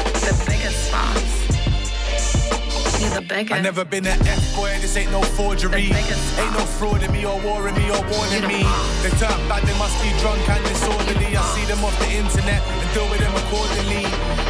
[3.28, 3.52] Biggest.
[3.52, 5.90] I never been an F boy, this ain't no forgery.
[5.92, 8.62] Ain't no fraud in me or war in me or warning me.
[9.02, 11.36] They talk back, they must be drunk and disorderly.
[11.36, 14.06] I see them off the internet and deal with them accordingly.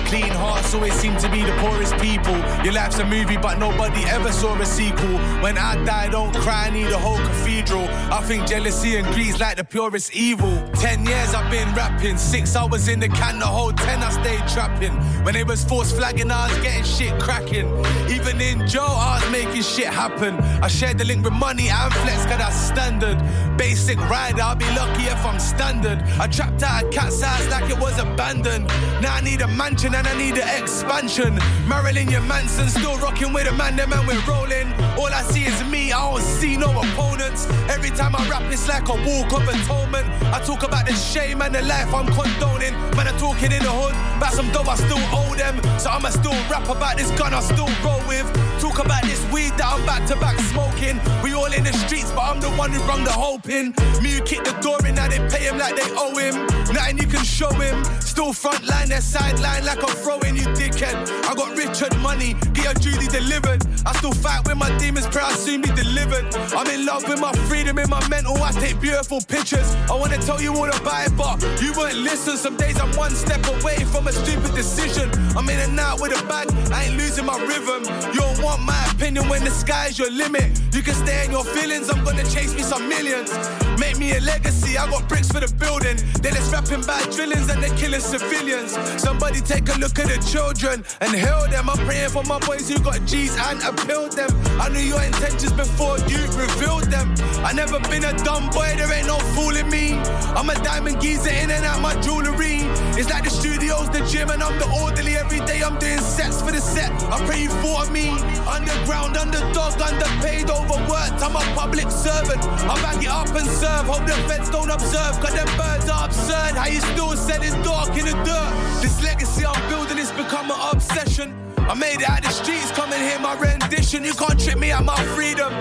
[0.07, 2.37] Clean hearts always seem to be the poorest people.
[2.65, 5.19] Your life's a movie, but nobody ever saw a sequel.
[5.43, 7.89] When I die, don't cry, I need a whole cathedral.
[8.13, 10.63] I think jealousy and greed's like the purest evil.
[10.75, 14.47] Ten years I've been rapping, six hours in the can, the whole ten I stayed
[14.49, 14.95] trapping.
[15.25, 17.67] When they was force flagging, I was getting shit cracking.
[18.09, 20.35] Even in I was making shit happen.
[20.63, 23.17] I shared the link with money and flex, cause that's standard.
[23.57, 26.03] Basic rider, I'll be lucky if I'm standard.
[26.19, 28.67] I trapped out a cat's house like it was abandoned.
[29.01, 31.39] Now I need a mansion and I need an expansion.
[31.69, 34.73] Marilyn, your Manson, still rocking with a man, the man we're rolling.
[34.99, 37.47] All I see is me, I don't see no opponents.
[37.71, 40.07] Every time I rap, it's like a walk of atonement.
[40.35, 42.75] I talk about the shame and the life I'm condoning.
[42.97, 45.63] Man, I'm talking in the hood, about some dough I still owe them.
[45.79, 48.27] So I'ma still rap about this gun I still roll with.
[48.61, 50.99] Talk about this weed that I'm back to back smoking.
[51.23, 53.75] We all in the streets, but I'm the one who rung the whole pin.
[54.03, 56.35] Me who kick the door in, now they pay him like they owe him.
[56.73, 57.85] Nothing you can show him.
[58.01, 60.97] Still front line, their sideline like I'm throwing you dickhead.
[61.25, 63.65] I got Richard money, get your duty delivered.
[63.85, 66.25] I still fight with my demons, pray I soon be delivered.
[66.57, 68.37] I'm in love with my freedom, in my mental.
[68.43, 69.75] I take beautiful pictures.
[69.91, 72.37] I wanna tell you all about it, but you won't listen.
[72.37, 75.11] Some days I'm one step away from a stupid decision.
[75.37, 77.85] I'm in and out with a bag, I ain't losing my rhythm.
[78.13, 80.59] You don't want my opinion when the sky's your limit.
[80.73, 83.31] You can stay in your feelings, I'm gonna chase me some millions.
[83.79, 85.97] Make me a legacy, I got bricks for the building.
[86.23, 88.73] Then it's rapping bad drillings and they're killing civilians.
[89.01, 91.69] Somebody take a look at the children and heal them.
[91.69, 94.31] I'm praying for my boys who got G's and appealed them.
[94.61, 97.15] I knew your intentions before you revealed them.
[97.45, 100.01] I never been a dumb boy, there ain't no fooling me.
[100.39, 102.65] I'm a diamond geezer in and out my jewelry.
[102.97, 105.17] It's like the studio's the gym and I'm the orderly.
[105.17, 106.91] Every day I'm doing sets for the set.
[107.13, 108.09] I pray you thought me.
[108.49, 111.21] Underground, underdog, underpaid, overworked.
[111.21, 112.43] I'm a public servant.
[112.65, 113.85] I back it up and serve.
[113.93, 115.21] Hope the feds don't observe.
[115.21, 116.46] Cause them birds are absurd.
[116.55, 118.83] How you still said it's dark in the dirt.
[118.83, 121.35] This legacy I'm building is become an obsession.
[121.59, 124.05] I made it out the streets, come and hear my rendition.
[124.05, 125.53] You can't trip me out my freedom.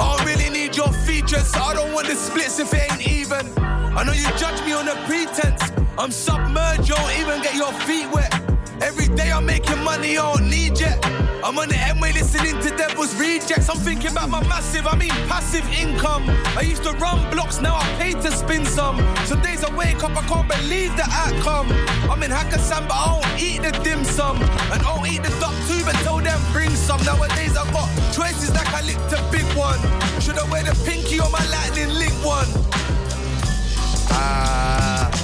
[0.00, 3.06] I don't really need your features, so I don't want the splits if it ain't
[3.06, 3.52] even.
[3.58, 5.70] I know you judge me on a pretense.
[5.98, 8.51] I'm submerged, you don't even get your feet wet.
[8.82, 10.98] Every day I'm making money, I don't need yet.
[11.44, 13.68] I'm on the M-way listening to Devil's Rejects.
[13.70, 16.24] I'm thinking about my massive, I mean passive income.
[16.58, 18.98] I used to run blocks, now I pay to spin some.
[19.24, 21.70] Some days I wake up, I can't believe the outcome.
[22.10, 24.36] I'm in Hakkasan, but I don't eat the dim sum.
[24.72, 27.00] And I don't eat the duck too, but tell them bring some.
[27.04, 29.78] Nowadays I got choices like I licked a big one.
[30.20, 32.48] Should I wear the pinky or my lightning link one?
[34.10, 35.21] Ah.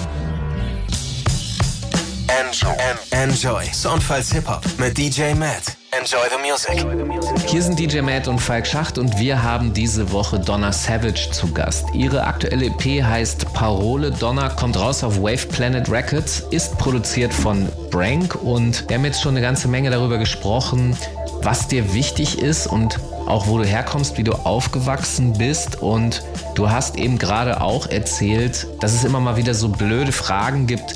[2.29, 2.77] Enjoy.
[3.11, 3.65] Enjoy.
[3.73, 5.79] Soundfiles Hip-Hop mit DJ Matt.
[5.93, 7.49] Enjoy the music.
[7.49, 11.51] Hier sind DJ Matt und Falk Schacht und wir haben diese Woche Donna Savage zu
[11.55, 11.87] Gast.
[11.95, 14.11] Ihre aktuelle EP heißt Parole.
[14.11, 19.23] Donna kommt raus auf Wave Planet Records, ist produziert von Brank und wir haben jetzt
[19.23, 20.95] schon eine ganze Menge darüber gesprochen,
[21.43, 25.81] was dir wichtig ist und auch wo du herkommst, wie du aufgewachsen bist.
[25.81, 26.23] Und
[26.55, 30.95] du hast eben gerade auch erzählt, dass es immer mal wieder so blöde Fragen gibt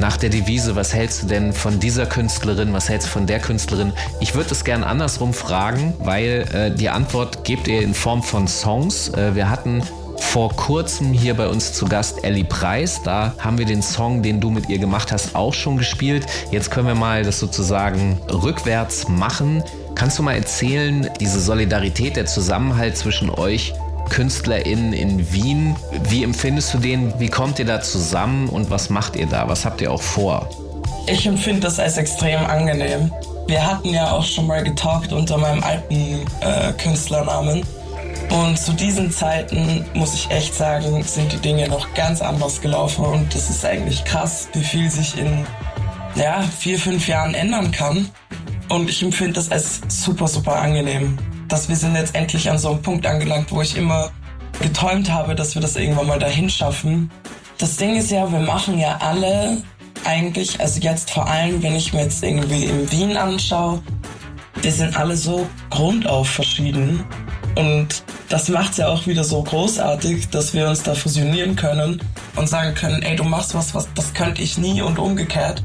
[0.00, 3.40] nach der Devise, was hältst du denn von dieser Künstlerin, was hältst du von der
[3.40, 3.92] Künstlerin?
[4.20, 8.48] Ich würde es gern andersrum fragen, weil äh, die Antwort gebt ihr in Form von
[8.48, 9.08] Songs.
[9.10, 9.82] Äh, wir hatten
[10.16, 13.02] vor kurzem hier bei uns zu Gast Ellie Preis.
[13.02, 16.26] Da haben wir den Song, den du mit ihr gemacht hast, auch schon gespielt.
[16.50, 19.62] Jetzt können wir mal das sozusagen rückwärts machen.
[19.94, 23.74] Kannst du mal erzählen, diese Solidarität, der Zusammenhalt zwischen euch
[24.10, 25.76] KünstlerInnen in Wien,
[26.08, 27.18] wie empfindest du den?
[27.18, 29.48] Wie kommt ihr da zusammen und was macht ihr da?
[29.48, 30.48] Was habt ihr auch vor?
[31.06, 33.12] Ich empfinde das als extrem angenehm.
[33.46, 37.62] Wir hatten ja auch schon mal getalkt unter meinem alten äh, Künstlernamen.
[38.30, 43.04] Und zu diesen Zeiten, muss ich echt sagen, sind die Dinge noch ganz anders gelaufen.
[43.04, 45.46] Und das ist eigentlich krass, wie viel sich in
[46.14, 48.08] ja, vier, fünf Jahren ändern kann.
[48.68, 51.18] Und ich empfinde das als super, super angenehm,
[51.48, 54.10] dass wir sind jetzt endlich an so einem Punkt angelangt, wo ich immer
[54.60, 57.10] geträumt habe, dass wir das irgendwann mal dahin schaffen.
[57.58, 59.62] Das Ding ist ja, wir machen ja alle
[60.04, 63.82] eigentlich, also jetzt vor allem, wenn ich mir jetzt irgendwie in Wien anschaue,
[64.60, 67.04] wir sind alle so grundauf verschieden.
[67.56, 72.00] Und das macht es ja auch wieder so großartig, dass wir uns da fusionieren können
[72.36, 75.62] und sagen können, ey, du machst was, was das könnte ich nie und umgekehrt.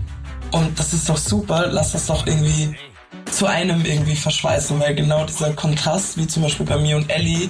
[0.51, 2.75] Und das ist doch super, lass das doch irgendwie
[3.39, 7.47] zu einem irgendwie verschweißen, weil genau dieser Kontrast, wie zum Beispiel bei mir und Ellie,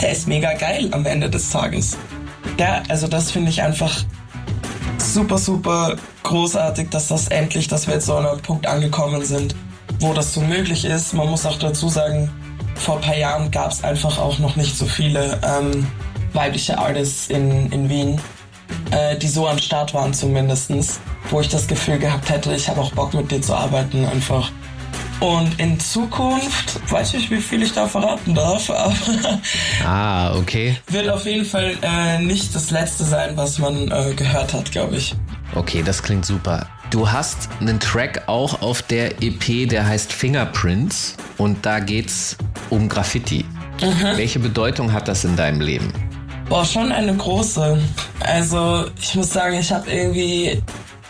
[0.00, 1.98] der ist mega geil am Ende des Tages.
[2.60, 3.92] Ja, also das finde ich einfach
[4.98, 9.56] super, super großartig, dass das endlich, dass wir jetzt so an einem Punkt angekommen sind,
[9.98, 11.12] wo das so möglich ist.
[11.12, 12.30] Man muss auch dazu sagen,
[12.76, 15.88] vor ein paar Jahren gab es einfach auch noch nicht so viele ähm,
[16.34, 18.20] weibliche Artists in, in Wien,
[18.92, 21.00] äh, die so am Start waren zumindestens,
[21.30, 24.52] wo ich das Gefühl gehabt hätte, ich habe auch Bock mit dir zu arbeiten einfach.
[25.20, 28.94] Und in Zukunft, weiß ich, wie viel ich da verraten darf, aber
[29.84, 30.76] ah, okay.
[30.88, 34.96] wird auf jeden Fall äh, nicht das letzte sein, was man äh, gehört hat, glaube
[34.96, 35.14] ich.
[35.54, 36.66] Okay, das klingt super.
[36.90, 42.36] Du hast einen Track auch auf der EP, der heißt Fingerprints und da geht's
[42.68, 43.44] um Graffiti.
[43.80, 44.16] Mhm.
[44.16, 45.92] Welche Bedeutung hat das in deinem Leben?
[46.48, 47.78] Boah, schon eine große.
[48.20, 50.62] Also ich muss sagen, ich habe irgendwie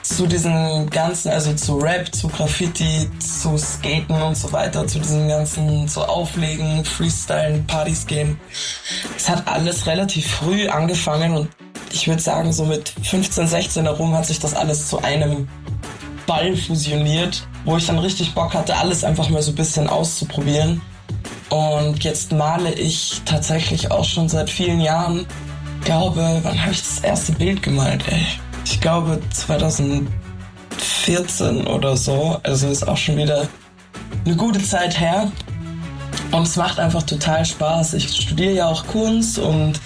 [0.08, 5.28] zu diesem ganzen, also zu Rap, zu Graffiti, zu Skaten und so weiter, zu diesem
[5.28, 8.38] ganzen, zu Auflegen, Freestylen, Partys gehen.
[9.16, 11.48] Es hat alles relativ früh angefangen und
[11.92, 15.48] ich würde sagen, so mit 15, 16 herum hat sich das alles zu einem
[16.26, 20.82] Ball fusioniert, wo ich dann richtig Bock hatte, alles einfach mal so ein bisschen auszuprobieren.
[21.50, 25.26] Und jetzt male ich tatsächlich auch schon seit vielen Jahren.
[25.80, 28.26] Ich glaube, wann habe ich das erste Bild gemalt, ey?
[28.66, 32.40] Ich glaube 2014 oder so.
[32.42, 33.48] Also ist auch schon wieder
[34.24, 35.30] eine gute Zeit her.
[36.32, 37.94] Und es macht einfach total Spaß.
[37.94, 39.80] Ich studiere ja auch Kunst und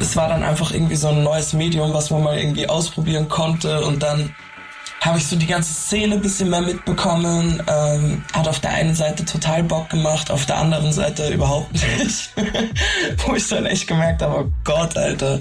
[0.00, 3.84] es war dann einfach irgendwie so ein neues Medium, was man mal irgendwie ausprobieren konnte.
[3.84, 4.34] Und dann
[5.06, 7.62] habe ich so die ganze Szene ein bisschen mehr mitbekommen.
[7.68, 12.30] Ähm, hat auf der einen Seite total Bock gemacht, auf der anderen Seite überhaupt nicht.
[13.24, 15.40] Wo ich dann echt gemerkt habe, oh Gott, Alter,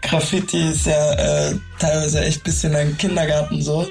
[0.00, 3.86] Graffiti ist ja äh, teilweise echt ein bisschen ein Kindergarten so.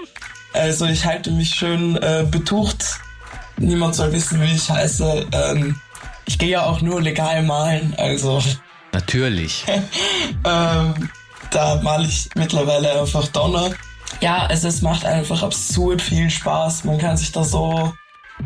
[0.53, 2.99] Also ich halte mich schön äh, betucht.
[3.57, 5.27] Niemand soll wissen, wie ich heiße.
[5.31, 5.79] Ähm,
[6.25, 8.41] ich gehe ja auch nur legal malen, also.
[8.91, 9.65] Natürlich.
[10.45, 11.09] ähm,
[11.51, 13.71] da male ich mittlerweile einfach Donner
[14.21, 16.83] ja, also es macht einfach absurd viel Spaß.
[16.83, 17.93] Man kann sich da so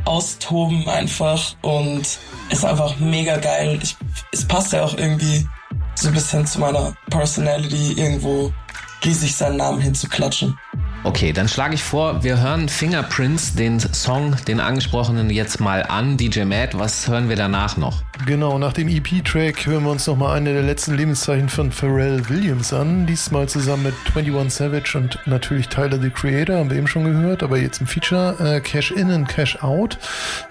[0.05, 3.79] austoben einfach und ist einfach mega geil.
[3.81, 3.95] Ich,
[4.31, 5.47] es passt ja auch irgendwie
[5.95, 8.51] so ein bisschen zu meiner Personality, irgendwo
[9.03, 10.57] riesig seinen Namen hinzuklatschen.
[11.03, 16.17] Okay, dann schlage ich vor, wir hören Fingerprints, den Song, den angesprochenen, jetzt mal an.
[16.17, 18.03] DJ Matt, was hören wir danach noch?
[18.25, 22.73] Genau, nach dem EP-Track hören wir uns nochmal eine der letzten Lebenszeichen von Pharrell Williams
[22.73, 23.05] an.
[23.05, 27.43] Diesmal zusammen mit 21 Savage und natürlich Tyler the Creator, haben wir eben schon gehört,
[27.43, 28.35] aber jetzt im Feature.
[28.39, 29.97] Äh, Cash In und Cash Out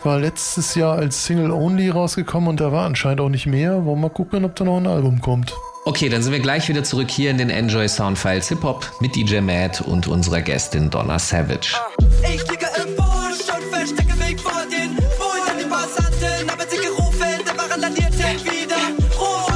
[0.05, 3.85] war letztes Jahr als Single Only rausgekommen und da war anscheinend auch nicht mehr.
[3.85, 5.53] Wollen wir mal gucken, ob da noch ein Album kommt.
[5.89, 8.91] Okay, dann sind wir gleich wieder zurück hier in den Enjoy Sound Files Hip Hop
[8.99, 11.77] mit DJ Matt und unserer Gästin Donna Savage.
[12.25, 16.79] Ich liege im Busch und verstecke mich vor den Bullen an den Passanten, aber sie
[16.79, 18.77] gerufen, der Wagen landiert wieder.
[19.17, 19.47] Oh,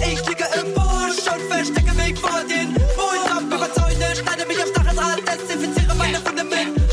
[0.00, 4.60] ich liege im Busch und verstecke mich vor den Bullen, ab über Zäune, schneide mich
[4.60, 6.84] am Stacheldraht, desinfiziere meine Wunde mit.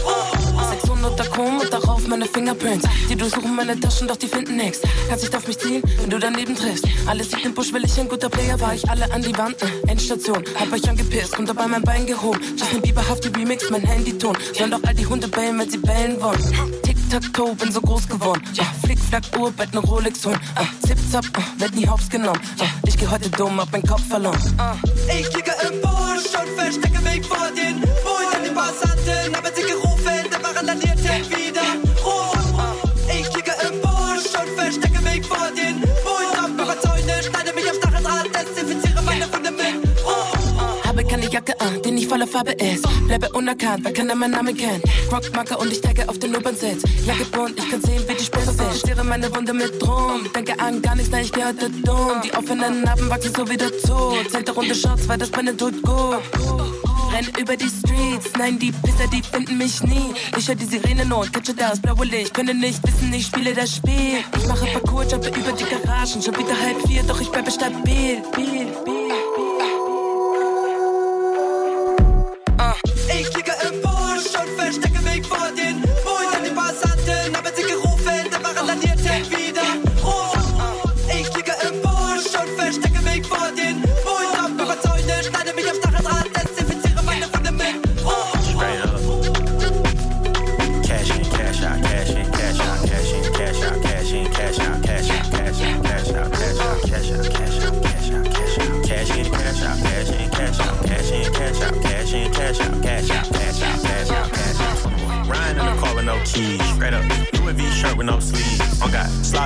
[0.72, 1.71] 600 Takom und darauf
[2.12, 2.86] meine Fingerprints.
[3.10, 4.82] Die durchsuchen meine Taschen, doch die finden nichts.
[5.08, 6.86] Kannst nicht auf mich ziehen, wenn du daneben triffst.
[7.08, 9.56] Alles liegt im Busch, will ich ein guter Player, war ich alle an die Wand.
[9.62, 12.40] Äh, Endstation, hab euch angepisst und dabei mein Bein gehoben.
[12.58, 14.38] Justin Bieber haft Remix, mein Handyton.
[14.58, 16.82] Sollen doch all die Hunde bellen, wenn sie bellen wollen.
[16.84, 18.44] Tic-Tac-Toe, bin so groß geworden.
[18.56, 20.40] Ja, Flick-Flack, Uhr, Bett, ne Rolex holen.
[20.60, 22.42] Uh, Zip-Zap, uh, werd nie hops genommen.
[22.60, 24.38] Ja, ich geh heute dumm, hab meinen Kopf verloren.
[24.60, 24.88] Uh.
[25.08, 28.11] Ich liege im Busch und verstecke mich vor den Bullen
[42.12, 42.86] voller Farbe ist.
[43.08, 44.84] Bleibe unerkannt, weil keiner meinen Namen kennt.
[45.10, 46.84] Rockmarker und ich tagge auf den U-Bahn-Sitz.
[47.06, 48.74] Jacke bunt, ich kann sehen, wie die Spitze sind.
[48.76, 50.30] Stiere meine Wunde mit Drum.
[50.36, 52.22] Denke an gar nichts, nein, ich geh heute dumm.
[52.22, 53.96] Die offenen Narben wachsen so wieder zu.
[54.30, 56.20] Zehnte Runde Shots, weil das Brennen tut gut.
[57.14, 60.14] Renn über die Streets, nein, die Pisser, die finden mich nie.
[60.38, 62.34] Ich hör die Sirene und catche das blaue Licht.
[62.34, 64.20] Können nicht wissen, ich spiele das Spiel.
[64.38, 66.22] Ich mache Parcours, jumpe über die Garagen.
[66.22, 68.22] Schon wieder halb vier, doch ich bleibe stabil.
[68.36, 69.01] Bil, bil.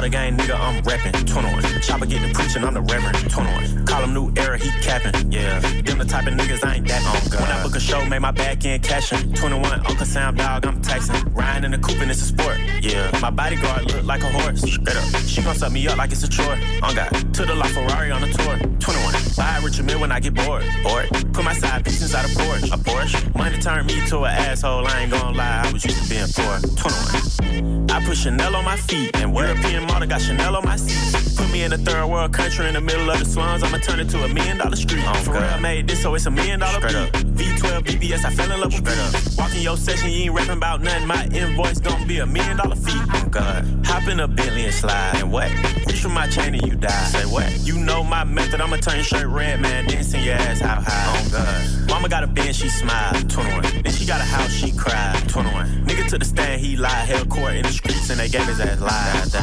[0.09, 1.25] Gang nigga, I'm reppin'.
[1.25, 1.81] 21.
[1.81, 3.29] Chopper get to preaching, I'm the reverend.
[3.31, 3.84] 21.
[4.05, 5.31] Him new era, he capping.
[5.31, 7.41] Yeah, them the type of niggas I ain't that on.
[7.41, 9.33] When I book a show, make my back end cashin'.
[9.33, 11.15] 21, Uncle Sam dog, I'm Tyson.
[11.33, 12.59] Riding in the coupe and it's a sport.
[12.81, 14.63] Yeah, my bodyguard look like a horse.
[14.63, 16.55] Up, she gon' suck me up like it's a chore.
[16.83, 18.57] On God, to the La Ferrari on the tour.
[18.79, 19.15] 21.
[19.37, 20.63] Buy a Richard Mille when I get bored.
[20.83, 21.09] Bored.
[21.33, 22.73] Put my side piece inside a Porsche.
[22.73, 23.35] A Porsche.
[23.35, 24.85] Money turned me to an asshole.
[24.85, 26.59] I ain't gonna lie, I was used to being poor.
[26.77, 27.89] 21.
[27.89, 31.34] I put Chanel on my feet and European model got Chanel on my seat.
[31.55, 33.63] Me in a third world country in the middle of the slums.
[33.63, 35.05] I'ma turn it to a million dollar street.
[35.07, 37.13] Oh, For real, I made this, so it's a million dollar beat.
[37.37, 40.57] V12 BBS, I fell in love with Straight Walk in your session, you ain't rapping
[40.57, 41.07] about nothing.
[41.07, 42.99] My invoice gonna be a million dollar fee.
[43.13, 43.63] Oh God.
[43.85, 45.15] Hop in a Bentley and slide.
[45.15, 45.49] And what?
[45.87, 46.89] Reach for my chain and you die.
[46.89, 47.49] Say what?
[47.61, 49.87] You know my method, I'ma turn your shirt red, man.
[49.87, 51.05] Then send your ass out high.
[51.07, 51.89] Oh God.
[51.89, 53.29] Mama got a Benz, she smiled.
[53.29, 53.63] 21.
[53.83, 55.29] Then she got a house, she cried.
[55.29, 55.85] 21.
[55.85, 57.07] Nigga to the stand, he lied.
[57.07, 59.35] Hell court in the streets and they gave his ass lies.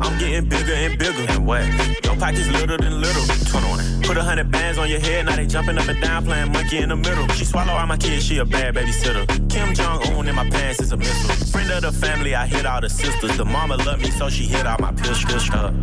[0.00, 1.26] I'm getting bigger and bigger.
[1.28, 1.59] And what?
[2.04, 3.24] Your pockets little than little.
[3.50, 4.02] 21.
[4.02, 6.78] Put a hundred bands on your head, now they jumping up and down, playing monkey
[6.78, 7.26] in the middle.
[7.28, 9.26] She swallow all my kids, she a bad babysitter.
[9.50, 11.46] Kim Jong Un in my pants is a missile.
[11.46, 13.36] Friend of the family, I hit all the sisters.
[13.36, 15.24] The mama love me, so she hit all my pills.
[15.24, 15.74] pills up.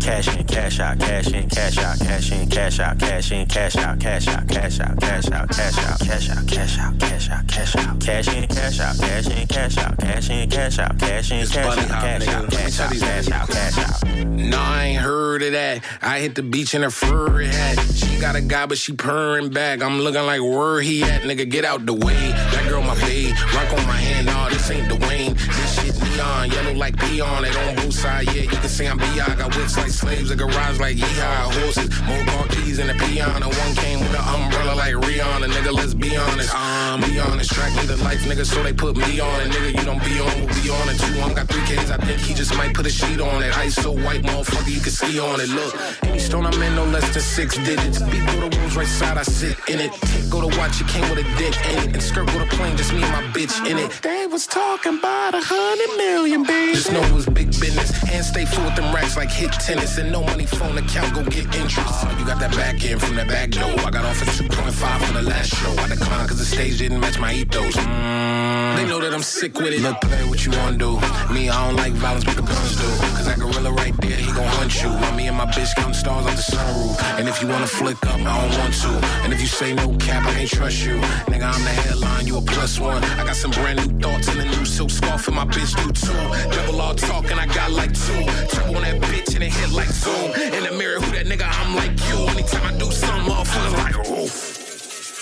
[0.00, 3.76] Cash in, cash out, cash in, cash out, cash in, cash out, cash in, cash
[3.76, 7.48] out, cash out, cash out, cash out, cash out, cash out, cash out, cash out,
[7.48, 11.30] cash out, cash in, cash out, cash in, cash out, cash in, cash out, cash
[11.30, 14.08] in, cash out, cash out, cash out, cash out, cash out.
[14.48, 15.84] No, I ain't heard of that.
[16.00, 17.78] I hit the beach in a furry hat.
[17.92, 19.82] She got a guy, but she purring back.
[19.82, 21.50] I'm looking like where he at, nigga.
[21.50, 22.14] Get out the way.
[22.14, 23.34] That girl my babe.
[23.52, 25.34] Rock on my hand, nah, this ain't Dwayne.
[25.36, 27.44] This shit neon, yellow like peon.
[27.44, 28.42] It on both sides, yeah.
[28.42, 29.34] You can say I'm B.I.
[29.34, 31.52] Got whips like slaves, a garage like yeehaw.
[31.58, 33.42] Horses, more car keys and a peon.
[33.42, 35.48] And one came with an umbrella like Rihanna.
[35.48, 36.54] Nigga, let's be honest.
[36.54, 37.50] Um, be honest.
[37.52, 39.48] Track me the life, nigga, so they put me on it.
[39.50, 41.20] Nigga, you don't be on, we'll be on it too.
[41.20, 43.56] I'm got three kids, I think he just might put a sheet on it.
[43.58, 45.48] Ice so white, motherfucker, you can ski on it.
[45.48, 45.74] Look,
[46.04, 48.00] any stone I'm in, no less than six digits.
[48.02, 49.90] Beat go to wolves right side, I sit in it.
[50.30, 51.94] Go to watch, it came with a dick in it.
[51.94, 53.90] And skirt go to plane, just me and my bitch in it.
[54.02, 56.74] They was talking about a hundred million, baby.
[56.74, 57.90] Just know it was big business.
[58.12, 61.14] And stay full with them racks like hit 10 tennis and no money phone account,
[61.14, 62.04] go get interest.
[62.18, 63.70] You got that back end from that back door.
[63.86, 65.70] I got off at 2.5 for the last show.
[65.70, 67.76] I declined cause the stage didn't match my ethos.
[67.76, 69.80] Mm, they know that I'm sick with it.
[69.80, 70.92] Look, play what you wanna do.
[71.34, 72.88] Me, I don't like violence, but the guns do.
[73.16, 74.90] Cause that gorilla right there, he gon' hunt you.
[75.16, 77.18] Me and my bitch counting stars off the sunroof.
[77.18, 78.92] And if you wanna flick up, I don't want to.
[79.24, 80.96] And if you say no cap, I can't trust you.
[81.30, 83.02] Nigga, I'm the headline, you a plus one.
[83.20, 85.86] I got some brand new thoughts and a new silk scarf, and my bitch do
[85.90, 86.54] too.
[86.54, 88.22] Double all talk, and I got like two.
[88.52, 90.30] Turbo on that bitch, and it hit like zoom.
[90.56, 91.48] In the mirror, who that nigga?
[91.50, 92.18] I'm like you.
[92.28, 94.67] Anytime I do something, motherfuckers like, oof.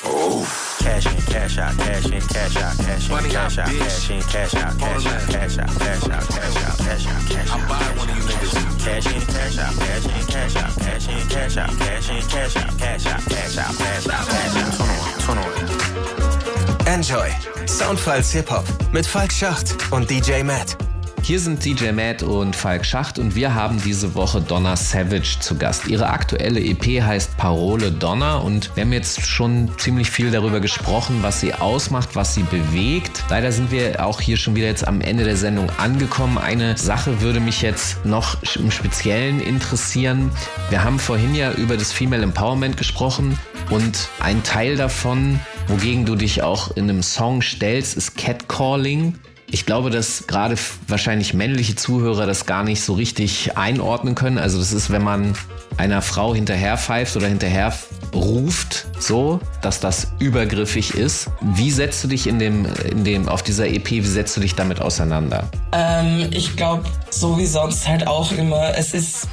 [0.04, 0.78] Oof.
[0.80, 4.54] Cash in, cash out, cash in, cash out, cash in, cash out, cash in, cash
[4.54, 7.60] out, cash out, cash out, cash out, cash out, cash out, cash out.
[7.60, 8.84] I'm buying one of you niggas.
[8.84, 12.56] Cash in, cash out, cash in, cash out, cash in, cash out, cash in, cash
[12.56, 15.22] out, cash out, cash out, cash out, cash out.
[15.24, 16.94] Turn on, turn on.
[16.94, 17.30] Enjoy.
[17.66, 20.76] Soundfiles Hip-Hop mit Falk Schacht und DJ Matt.
[21.26, 25.58] Hier sind DJ Matt und Falk Schacht und wir haben diese Woche Donna Savage zu
[25.58, 25.88] Gast.
[25.88, 31.18] Ihre aktuelle EP heißt Parole Donna und wir haben jetzt schon ziemlich viel darüber gesprochen,
[31.22, 33.24] was sie ausmacht, was sie bewegt.
[33.28, 36.38] Leider sind wir auch hier schon wieder jetzt am Ende der Sendung angekommen.
[36.38, 40.30] Eine Sache würde mich jetzt noch im Speziellen interessieren.
[40.70, 43.36] Wir haben vorhin ja über das Female Empowerment gesprochen
[43.70, 49.18] und ein Teil davon, wogegen du dich auch in einem Song stellst, ist Catcalling.
[49.48, 50.56] Ich glaube, dass gerade
[50.88, 54.38] wahrscheinlich männliche Zuhörer das gar nicht so richtig einordnen können.
[54.38, 55.34] Also das ist, wenn man
[55.76, 57.72] einer Frau hinterher pfeift oder hinterher
[58.14, 61.28] ruft, so, dass das übergriffig ist.
[61.40, 64.54] Wie setzt du dich in dem, in dem, auf dieser EP, wie setzt du dich
[64.54, 65.48] damit auseinander?
[65.72, 69.28] Ähm, ich glaube, so wie sonst halt auch immer, es ist,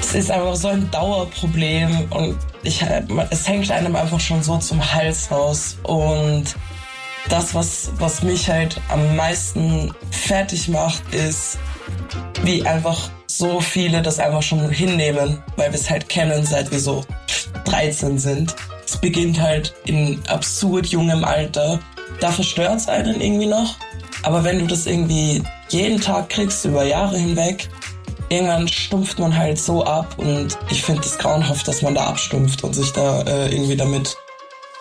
[0.00, 2.84] es ist einfach so ein Dauerproblem und ich,
[3.30, 6.56] es hängt einem einfach schon so zum Hals raus und
[7.28, 11.58] das, was, was mich halt am meisten fertig macht, ist,
[12.42, 16.80] wie einfach so viele das einfach schon hinnehmen, weil wir es halt kennen, seit wir
[16.80, 17.04] so
[17.64, 18.54] 13 sind.
[18.84, 21.78] Es beginnt halt in absurd jungem Alter.
[22.20, 23.76] Da verstört es einen irgendwie noch.
[24.22, 27.68] Aber wenn du das irgendwie jeden Tag kriegst, über Jahre hinweg,
[28.30, 30.14] irgendwann stumpft man halt so ab.
[30.16, 34.16] Und ich finde es grauenhaft, dass man da abstumpft und sich da äh, irgendwie damit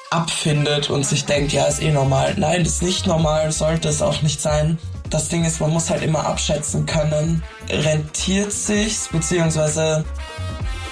[0.09, 2.35] abfindet und sich denkt, ja, ist eh normal.
[2.37, 4.77] Nein, ist nicht normal, sollte es auch nicht sein.
[5.09, 10.03] Das Ding ist, man muss halt immer abschätzen können, rentiert sich's, beziehungsweise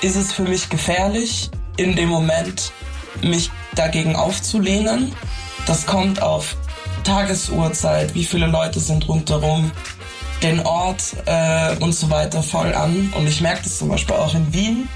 [0.01, 2.71] ist es für mich gefährlich, in dem Moment
[3.21, 5.13] mich dagegen aufzulehnen.
[5.65, 6.55] Das kommt auf
[7.03, 9.71] Tagesuhrzeit, wie viele Leute sind rundherum,
[10.43, 13.13] den Ort äh, und so weiter voll an.
[13.17, 14.89] Und ich merke das zum Beispiel auch in Wien,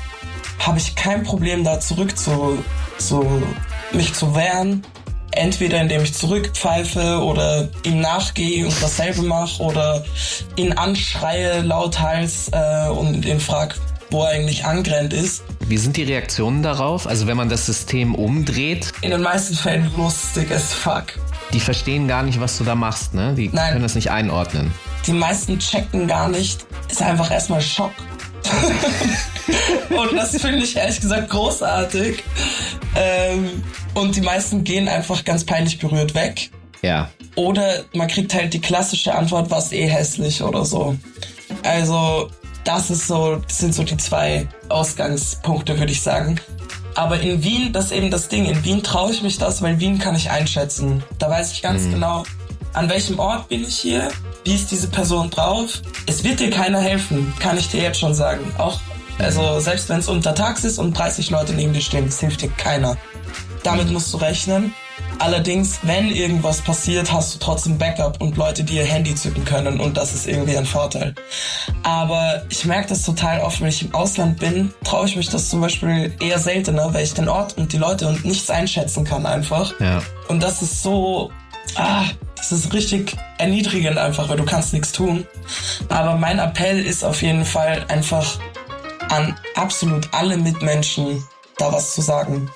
[0.60, 2.64] habe ich kein Problem da zurück zu,
[2.98, 3.44] zu
[3.94, 4.84] mich zu wehren.
[5.32, 10.04] Entweder indem ich zurückpfeife oder ihm nachgehe und dasselbe mache oder
[10.56, 13.76] ihn anschreie lauthals äh, und ihn frag,
[14.10, 15.44] wo er eigentlich angerannt ist.
[15.68, 17.06] Wie sind die Reaktionen darauf?
[17.06, 18.92] Also wenn man das System umdreht?
[19.02, 21.06] In den meisten Fällen lustig as fuck.
[21.54, 23.36] Die verstehen gar nicht, was du da machst, ne?
[23.36, 23.72] Die Nein.
[23.72, 24.74] können das nicht einordnen.
[25.06, 26.66] Die meisten checken gar nicht.
[26.90, 27.92] Ist einfach erstmal Schock.
[29.90, 32.24] und das finde ich ehrlich gesagt großartig.
[32.96, 36.50] Ähm, und die meisten gehen einfach ganz peinlich berührt weg.
[36.82, 37.10] Ja.
[37.36, 40.96] Oder man kriegt halt die klassische Antwort, was eh hässlich oder so.
[41.64, 42.30] Also,
[42.64, 46.40] das ist so, das sind so die zwei Ausgangspunkte, würde ich sagen.
[46.96, 48.46] Aber in Wien, das ist eben das Ding.
[48.46, 51.04] In Wien traue ich mich das, weil Wien kann ich einschätzen.
[51.18, 51.92] Da weiß ich ganz Mhm.
[51.94, 52.24] genau,
[52.74, 54.10] an welchem Ort bin ich hier,
[54.44, 55.82] wie ist diese Person drauf.
[56.08, 58.52] Es wird dir keiner helfen, kann ich dir jetzt schon sagen.
[58.58, 58.80] Auch,
[59.20, 62.50] also selbst wenn es untertags ist und 30 Leute neben dir stehen, es hilft dir
[62.50, 62.98] keiner.
[63.64, 64.74] Damit musst du rechnen.
[65.20, 69.80] Allerdings, wenn irgendwas passiert, hast du trotzdem Backup und Leute, die ihr Handy zücken können
[69.80, 71.14] und das ist irgendwie ein Vorteil.
[71.84, 75.50] Aber ich merke das total oft, wenn ich im Ausland bin, traue ich mich das
[75.50, 79.26] zum Beispiel eher seltener, weil ich den Ort und die Leute und nichts einschätzen kann
[79.26, 79.74] einfach.
[79.82, 80.02] Ja.
[80.30, 81.32] Und das ist so,
[81.76, 82.06] ah,
[82.38, 85.28] das ist richtig erniedrigend einfach, weil du kannst nichts tun.
[85.90, 88.40] Aber mein Appell ist auf jeden Fall einfach
[89.10, 91.24] an absolut alle Mitmenschen
[91.58, 92.50] da was zu sagen.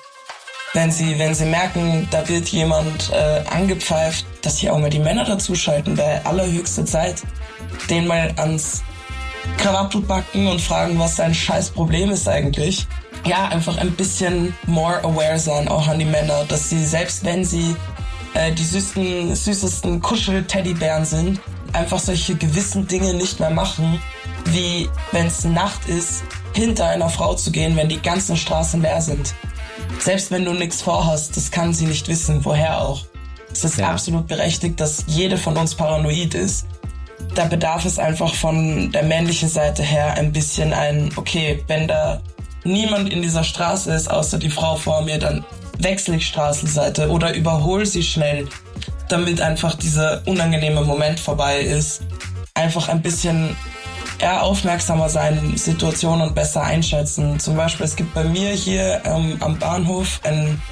[0.72, 4.98] Wenn sie, wenn sie merken, da wird jemand äh, angepfeift, dass sie auch mal die
[4.98, 7.22] Männer dazuschalten, wäre allerhöchste Zeit,
[7.88, 8.82] den mal ans
[9.56, 12.88] Krawattel backen und fragen, was sein scheiß Problem ist eigentlich.
[13.24, 17.44] Ja, einfach ein bisschen more aware sein, auch an die Männer, dass sie, selbst wenn
[17.44, 17.76] sie
[18.34, 21.40] äh, die süßen, süßesten Kuschel-Teddybären sind,
[21.72, 24.00] einfach solche gewissen Dinge nicht mehr machen,
[24.46, 26.24] wie wenn es Nacht ist,
[26.54, 29.34] hinter einer Frau zu gehen, wenn die ganzen Straßen leer sind.
[29.98, 33.02] Selbst wenn du nichts vorhast, das kann sie nicht wissen, woher auch.
[33.52, 33.90] Es ist Ja.
[33.90, 36.66] absolut berechtigt, dass jede von uns paranoid ist.
[37.36, 42.20] der Bedarf ist einfach von der männlichen Seite her ein bisschen ein, okay, wenn da
[42.64, 45.44] niemand in dieser Straße ist, außer die Frau vor mir, dann
[45.78, 48.46] wechsle ich Straßenseite oder überhole sie schnell,
[49.08, 52.02] damit einfach dieser unangenehme Moment vorbei ist.
[52.54, 53.56] Einfach ein bisschen
[54.24, 57.38] eher aufmerksamer sein, Situationen besser einschätzen.
[57.38, 60.62] Zum Beispiel, es gibt bei mir hier ähm, am Bahnhof einen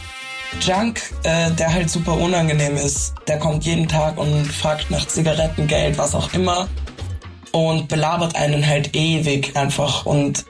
[0.63, 3.15] Junk, äh, der halt super unangenehm ist.
[3.29, 6.67] Der kommt jeden Tag und fragt nach Zigarettengeld, was auch immer.
[7.53, 10.07] Und belabert einen halt ewig einfach.
[10.07, 10.47] Und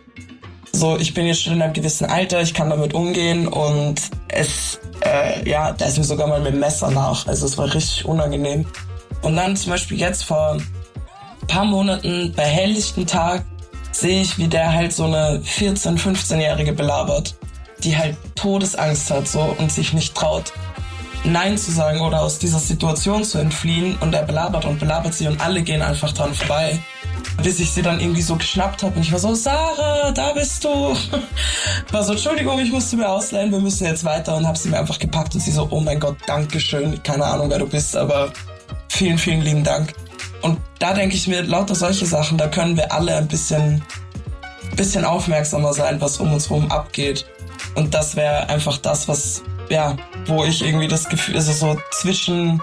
[0.71, 4.79] so, ich bin jetzt schon in einem gewissen Alter, ich kann damit umgehen und es,
[5.05, 7.27] äh, ja, da ist mir sogar mal mit dem Messer nach.
[7.27, 8.65] Also es war richtig unangenehm.
[9.23, 10.59] Und dann zum Beispiel jetzt vor
[11.47, 13.45] paar Monaten bei helllichten Tag
[13.91, 17.35] sehe ich, wie der halt so eine 14-, 15-Jährige belabert
[17.85, 20.53] die halt Todesangst hat so und sich nicht traut,
[21.25, 25.29] Nein zu sagen oder aus dieser Situation zu entfliehen und er belabert und belabert sie
[25.29, 26.81] und alle gehen einfach dran vorbei.
[27.43, 30.65] Bis ich sie dann irgendwie so geschnappt habe und ich war so, Sarah, da bist
[30.65, 30.93] du.
[31.87, 34.69] Ich war so, Entschuldigung, ich musste mir ausleihen, wir müssen jetzt weiter und habe sie
[34.69, 37.97] mir einfach gepackt und sie so, oh mein Gott, Dankeschön, keine Ahnung, wer du bist,
[37.97, 38.33] aber
[38.89, 39.95] vielen, vielen lieben Dank.
[40.43, 43.83] Und da denke ich mir, lauter solche Sachen, da können wir alle ein bisschen,
[44.77, 47.25] bisschen aufmerksamer sein, was um uns herum abgeht.
[47.75, 52.61] Und das wäre einfach das, was, ja, wo ich irgendwie das Gefühl, also so zwischen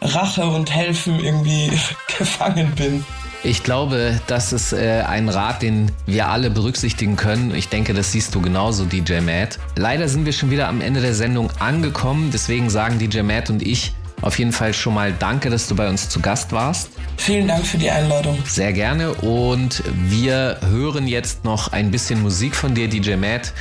[0.00, 1.70] Rache und Helfen irgendwie
[2.18, 3.04] gefangen bin.
[3.44, 7.52] Ich glaube, das ist äh, ein Rat, den wir alle berücksichtigen können.
[7.54, 9.58] Ich denke, das siehst du genauso, DJ Matt.
[9.76, 12.30] Leider sind wir schon wieder am Ende der Sendung angekommen.
[12.32, 15.88] Deswegen sagen DJ Matt und ich auf jeden Fall schon mal danke, dass du bei
[15.88, 16.90] uns zu Gast warst.
[17.16, 18.38] Vielen Dank für die Einladung.
[18.46, 19.12] Sehr gerne.
[19.14, 23.52] Und wir hören jetzt noch ein bisschen Musik von dir, DJ Matt.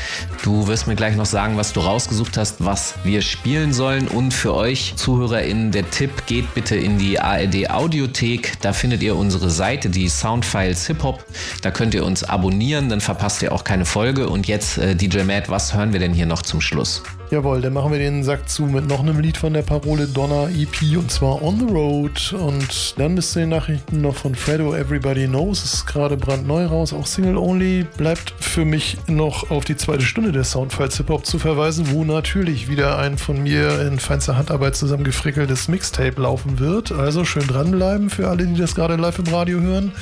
[0.43, 4.07] Du wirst mir gleich noch sagen, was du rausgesucht hast, was wir spielen sollen.
[4.07, 8.61] Und für euch ZuhörerInnen der Tipp, geht bitte in die ARD Audiothek.
[8.61, 11.25] Da findet ihr unsere Seite, die Soundfiles Hip Hop.
[11.61, 14.29] Da könnt ihr uns abonnieren, dann verpasst ihr auch keine Folge.
[14.29, 17.03] Und jetzt, äh, DJ Matt, was hören wir denn hier noch zum Schluss?
[17.31, 20.49] Jawohl, dann machen wir den Sack zu mit noch einem Lied von der Parole Donner
[20.49, 22.33] EP und zwar On the Road.
[22.33, 25.63] Und dann bis zu den Nachrichten noch von Fredo Everybody Knows.
[25.63, 27.85] Ist gerade brandneu raus, auch Single Only.
[27.95, 32.03] Bleibt für mich noch auf die zweite Stunde der Soundfiles Hip Hop zu verweisen, wo
[32.03, 36.91] natürlich wieder ein von mir in feinster Handarbeit zusammengefrickeltes Mixtape laufen wird.
[36.91, 39.93] Also schön dranbleiben für alle, die das gerade live im Radio hören.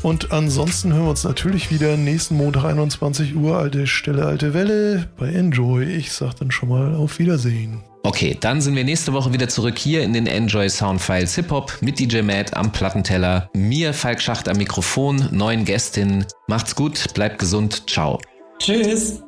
[0.00, 5.06] Und ansonsten hören wir uns natürlich wieder nächsten Montag 21 Uhr, alte Stelle, alte Welle
[5.18, 5.84] bei Enjoy.
[5.84, 7.82] Ich sag dann schon mal mal auf Wiedersehen.
[8.04, 11.76] Okay, dann sind wir nächste Woche wieder zurück hier in den Enjoy Soundfiles Hip Hop
[11.80, 16.24] mit DJ Matt am Plattenteller, mir Falk Schacht am Mikrofon, neuen Gästinnen.
[16.46, 18.20] Macht's gut, bleibt gesund, ciao.
[18.60, 19.20] Tschüss.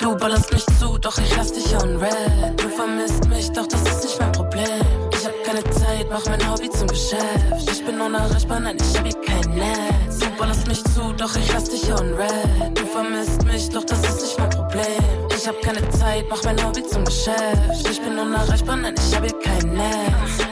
[0.00, 2.12] Du ballerst mich zu, doch ich lass dich on red.
[2.56, 4.64] Du vermisst mich, doch das ist nicht mein Problem.
[5.12, 7.70] Ich hab keine Zeit, mach mein Hobby zum Geschäft.
[7.70, 10.20] Ich bin unerreichbar, nein, ich hab hier kein Netz.
[10.20, 12.78] Du ballerst mich zu, doch ich lass dich on red.
[12.78, 15.27] Du vermisst mich, doch das ist nicht mein Problem.
[15.40, 17.88] Ich hab keine Zeit, mach mein Hobby zum Geschäft.
[17.88, 20.48] Ich bin unerreichbar, nein, ich hab hier kein Netz.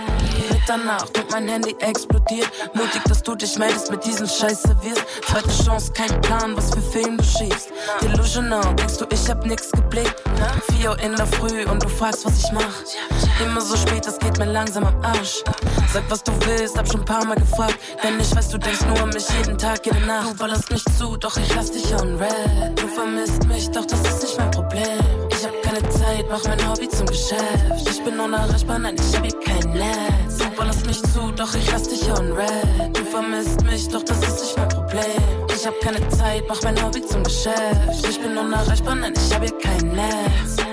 [0.49, 2.49] Mitternacht und mein Handy explodiert.
[2.72, 5.03] Mutig, dass du dich meldest, mit diesen Scheiß servierst.
[5.26, 7.70] Zweite Chance, kein Plan, was für Film du schiebst.
[8.01, 10.22] Delusional, denkst du, ich hab nix geblickt?
[10.78, 13.45] 4 Uhr in der Früh und du fragst, was ich mach.
[13.45, 15.43] Immer so spät, das geht mir langsam am Arsch.
[15.93, 17.78] Sag, was du willst, hab schon ein paar Mal gefragt.
[18.03, 20.30] Denn ich weiß, du denkst nur an mich jeden Tag, jede Nacht.
[20.30, 22.80] Du ballerst mich zu, doch ich lass dich on red.
[22.80, 24.15] Du vermisst mich, doch das ist nicht
[24.76, 25.28] Problem.
[25.30, 27.90] Ich hab keine Zeit, mach mein Hobby zum Geschäft.
[27.90, 30.38] Ich bin unerreichbar, nein, ich hab hier kein Netz.
[30.38, 32.96] Du ballerst mich zu, doch ich lass dich on red.
[32.96, 35.02] Du vermisst mich, doch das ist nicht mein Problem.
[35.54, 38.08] Ich hab keine Zeit, mach mein Hobby zum Geschäft.
[38.08, 40.65] Ich bin unerreichbar, nein, ich hab hier kein Netz.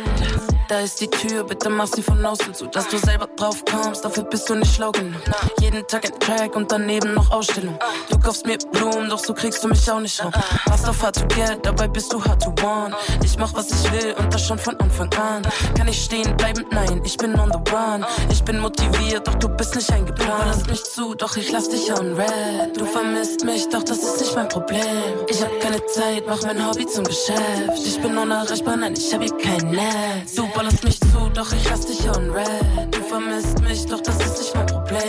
[0.69, 4.03] Da ist die Tür, bitte mach sie von außen zu, dass du selber drauf kommst.
[4.05, 5.21] Dafür bist du nicht schlau genug.
[5.59, 7.77] Jeden Tag ein Track und daneben noch Ausstellung.
[8.09, 10.31] Du kaufst mir Blumen, doch so kriegst du mich auch nicht rum.
[10.67, 12.95] Machst auf hard to get, dabei bist du hard to want.
[13.23, 15.43] Ich mach was ich will und das schon von Anfang an.
[15.77, 16.65] Kann ich stehen bleiben?
[16.71, 18.05] Nein, ich bin on the run.
[18.31, 20.45] Ich bin motiviert, doch du bist nicht eingeplant.
[20.47, 22.75] Lass mich zu, doch ich lass dich on red.
[22.75, 24.79] Du vermisst mich, doch das ist nicht mein Problem.
[25.27, 27.85] Ich hab keine Zeit, mach mein Hobby zum Geschäft.
[27.85, 30.35] Ich bin unerreichbar, nein, ich hab hier kein Netz.
[30.35, 32.47] Du ballerst mich zu, doch ich lass dich on red.
[32.91, 34.99] Du vermisst mich, doch das ist nicht mein Problem.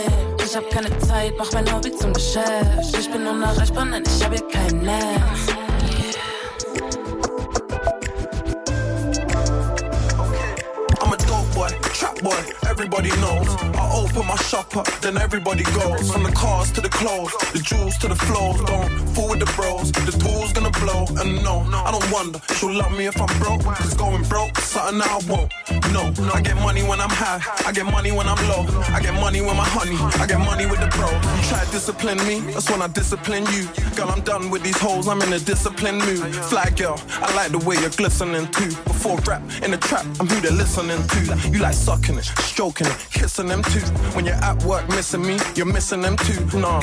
[0.43, 2.97] Ich hab keine Zeit, mach mein Hobby zum Geschäft.
[2.99, 5.54] Ich bin unerreichbar, nein, ich hab hier kein Netz.
[12.25, 13.47] Boy, everybody knows.
[13.77, 16.11] I open my shop up, then everybody goes.
[16.11, 18.57] From the cars to the clothes, the jewels to the flows.
[18.65, 21.05] Don't fool with the bros, the tool's gonna blow.
[21.21, 21.55] And no,
[21.87, 23.63] I don't wonder, she'll love me if I'm broke.
[23.63, 25.53] Cause going broke, something I won't.
[25.93, 26.03] No,
[26.33, 28.63] I get money when I'm high, I get money when I'm low.
[28.97, 31.09] I get money with my honey, I get money with the bro.
[31.37, 33.69] You try to discipline me, that's when I discipline you.
[33.95, 36.33] Girl, I'm done with these hoes, I'm in a disciplined mood.
[36.49, 38.71] Fly girl, I like the way you're glistening too.
[38.89, 41.49] Before rap, in the trap, I'm who they're listening to.
[41.51, 43.85] You like sucking it, stroking it, kissing them too.
[44.15, 46.57] When you're at work missing me, you're missing them too.
[46.57, 46.79] Nah,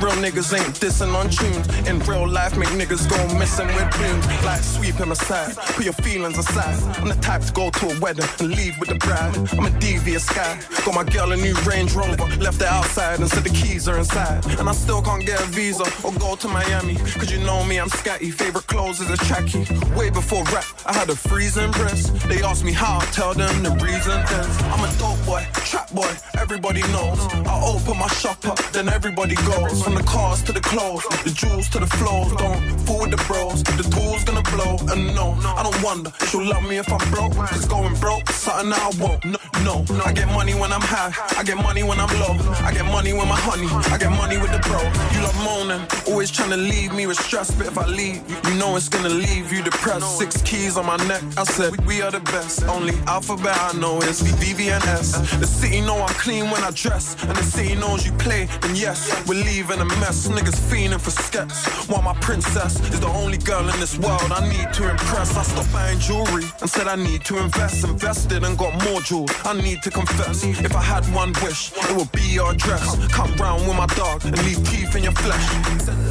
[0.00, 1.66] real niggas ain't dissing on tunes.
[1.88, 4.26] In real life, make niggas go missing with blooms.
[4.44, 6.78] Like sweep him aside, put your feelings aside.
[6.98, 9.36] I'm the type to go to a wedding and leave with the bride.
[9.52, 10.60] I'm a devious guy.
[10.84, 13.98] Got my girl a new Range Rover, left it outside and said the keys are
[13.98, 14.44] inside.
[14.58, 16.96] And I still can't get a visa or go to Miami.
[16.96, 18.32] Cause you know me, I'm scatty.
[18.32, 19.64] Favorite clothes is a tracky.
[19.96, 22.14] Way before rap, I had a freezing breast.
[22.28, 25.90] They ask me how, I tell them the reason is I'm a dope boy, trap
[25.92, 27.18] boy, everybody knows.
[27.46, 29.82] I open my shop up, then everybody goes.
[29.82, 32.32] From the cars to the clothes, the jewels to the flows.
[32.36, 34.76] Don't fool with the bros, the tool's gonna blow.
[34.92, 37.34] And no, I don't wonder, she'll love me if I'm broke.
[37.34, 39.24] Cause going broke, something I won't.
[39.24, 42.34] No, no, I get money when I'm high, I get money when I'm low.
[42.64, 44.80] I get money with my honey, I get money with the bro.
[45.14, 47.50] You love moaning, always trying to leave me with stress.
[47.50, 50.18] But if I leave, you know it's gonna leave you depressed.
[50.18, 52.62] Six keys on my neck, I said, we, are the best.
[52.64, 54.20] Only alphabet I know is
[54.60, 58.76] The city know I'm clean when I dress, and the city knows you play, And
[58.76, 60.28] yes, we're leaving a mess.
[60.28, 61.64] Niggas fiending for skets.
[61.88, 65.34] While my princess is the only girl in this world I need to impress.
[65.34, 67.84] I stopped buying jewelry and said I need to invest.
[67.84, 69.32] Invested and got more jewels.
[69.44, 70.44] I need to confess.
[70.44, 72.84] If I had one wish, it would be your dress.
[73.08, 75.46] Come round with my dog and leave teeth in your flesh.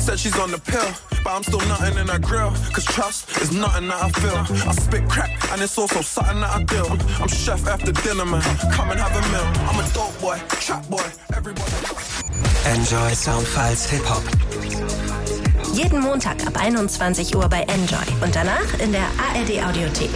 [0.02, 0.90] Said she's on the pill,
[1.24, 2.50] but I'm still nothing in her grill.
[2.74, 4.68] Cause trust is nothing that I feel.
[4.68, 6.60] I spit crack and it's also something that I.
[6.80, 8.39] I'm, I'm chef after dinner, man.
[8.72, 9.46] Come and have a meal.
[9.68, 11.04] I'm a dope boy, trap boy,
[11.36, 11.72] everybody.
[12.74, 14.24] Enjoy Soundfiles Hip Hop.
[15.74, 20.10] Jeden Montag ab 21 Uhr bei Enjoy und danach in der ARD Audiothek.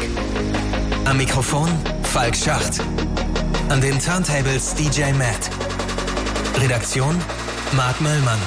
[1.06, 1.70] Am Mikrofon
[2.04, 2.80] Falk Schacht.
[3.70, 5.50] An den Turntables DJ Matt.
[6.62, 7.20] Redaktion
[7.74, 8.40] Marc Möllmann.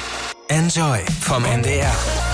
[0.48, 2.25] Enjoy vom NDR.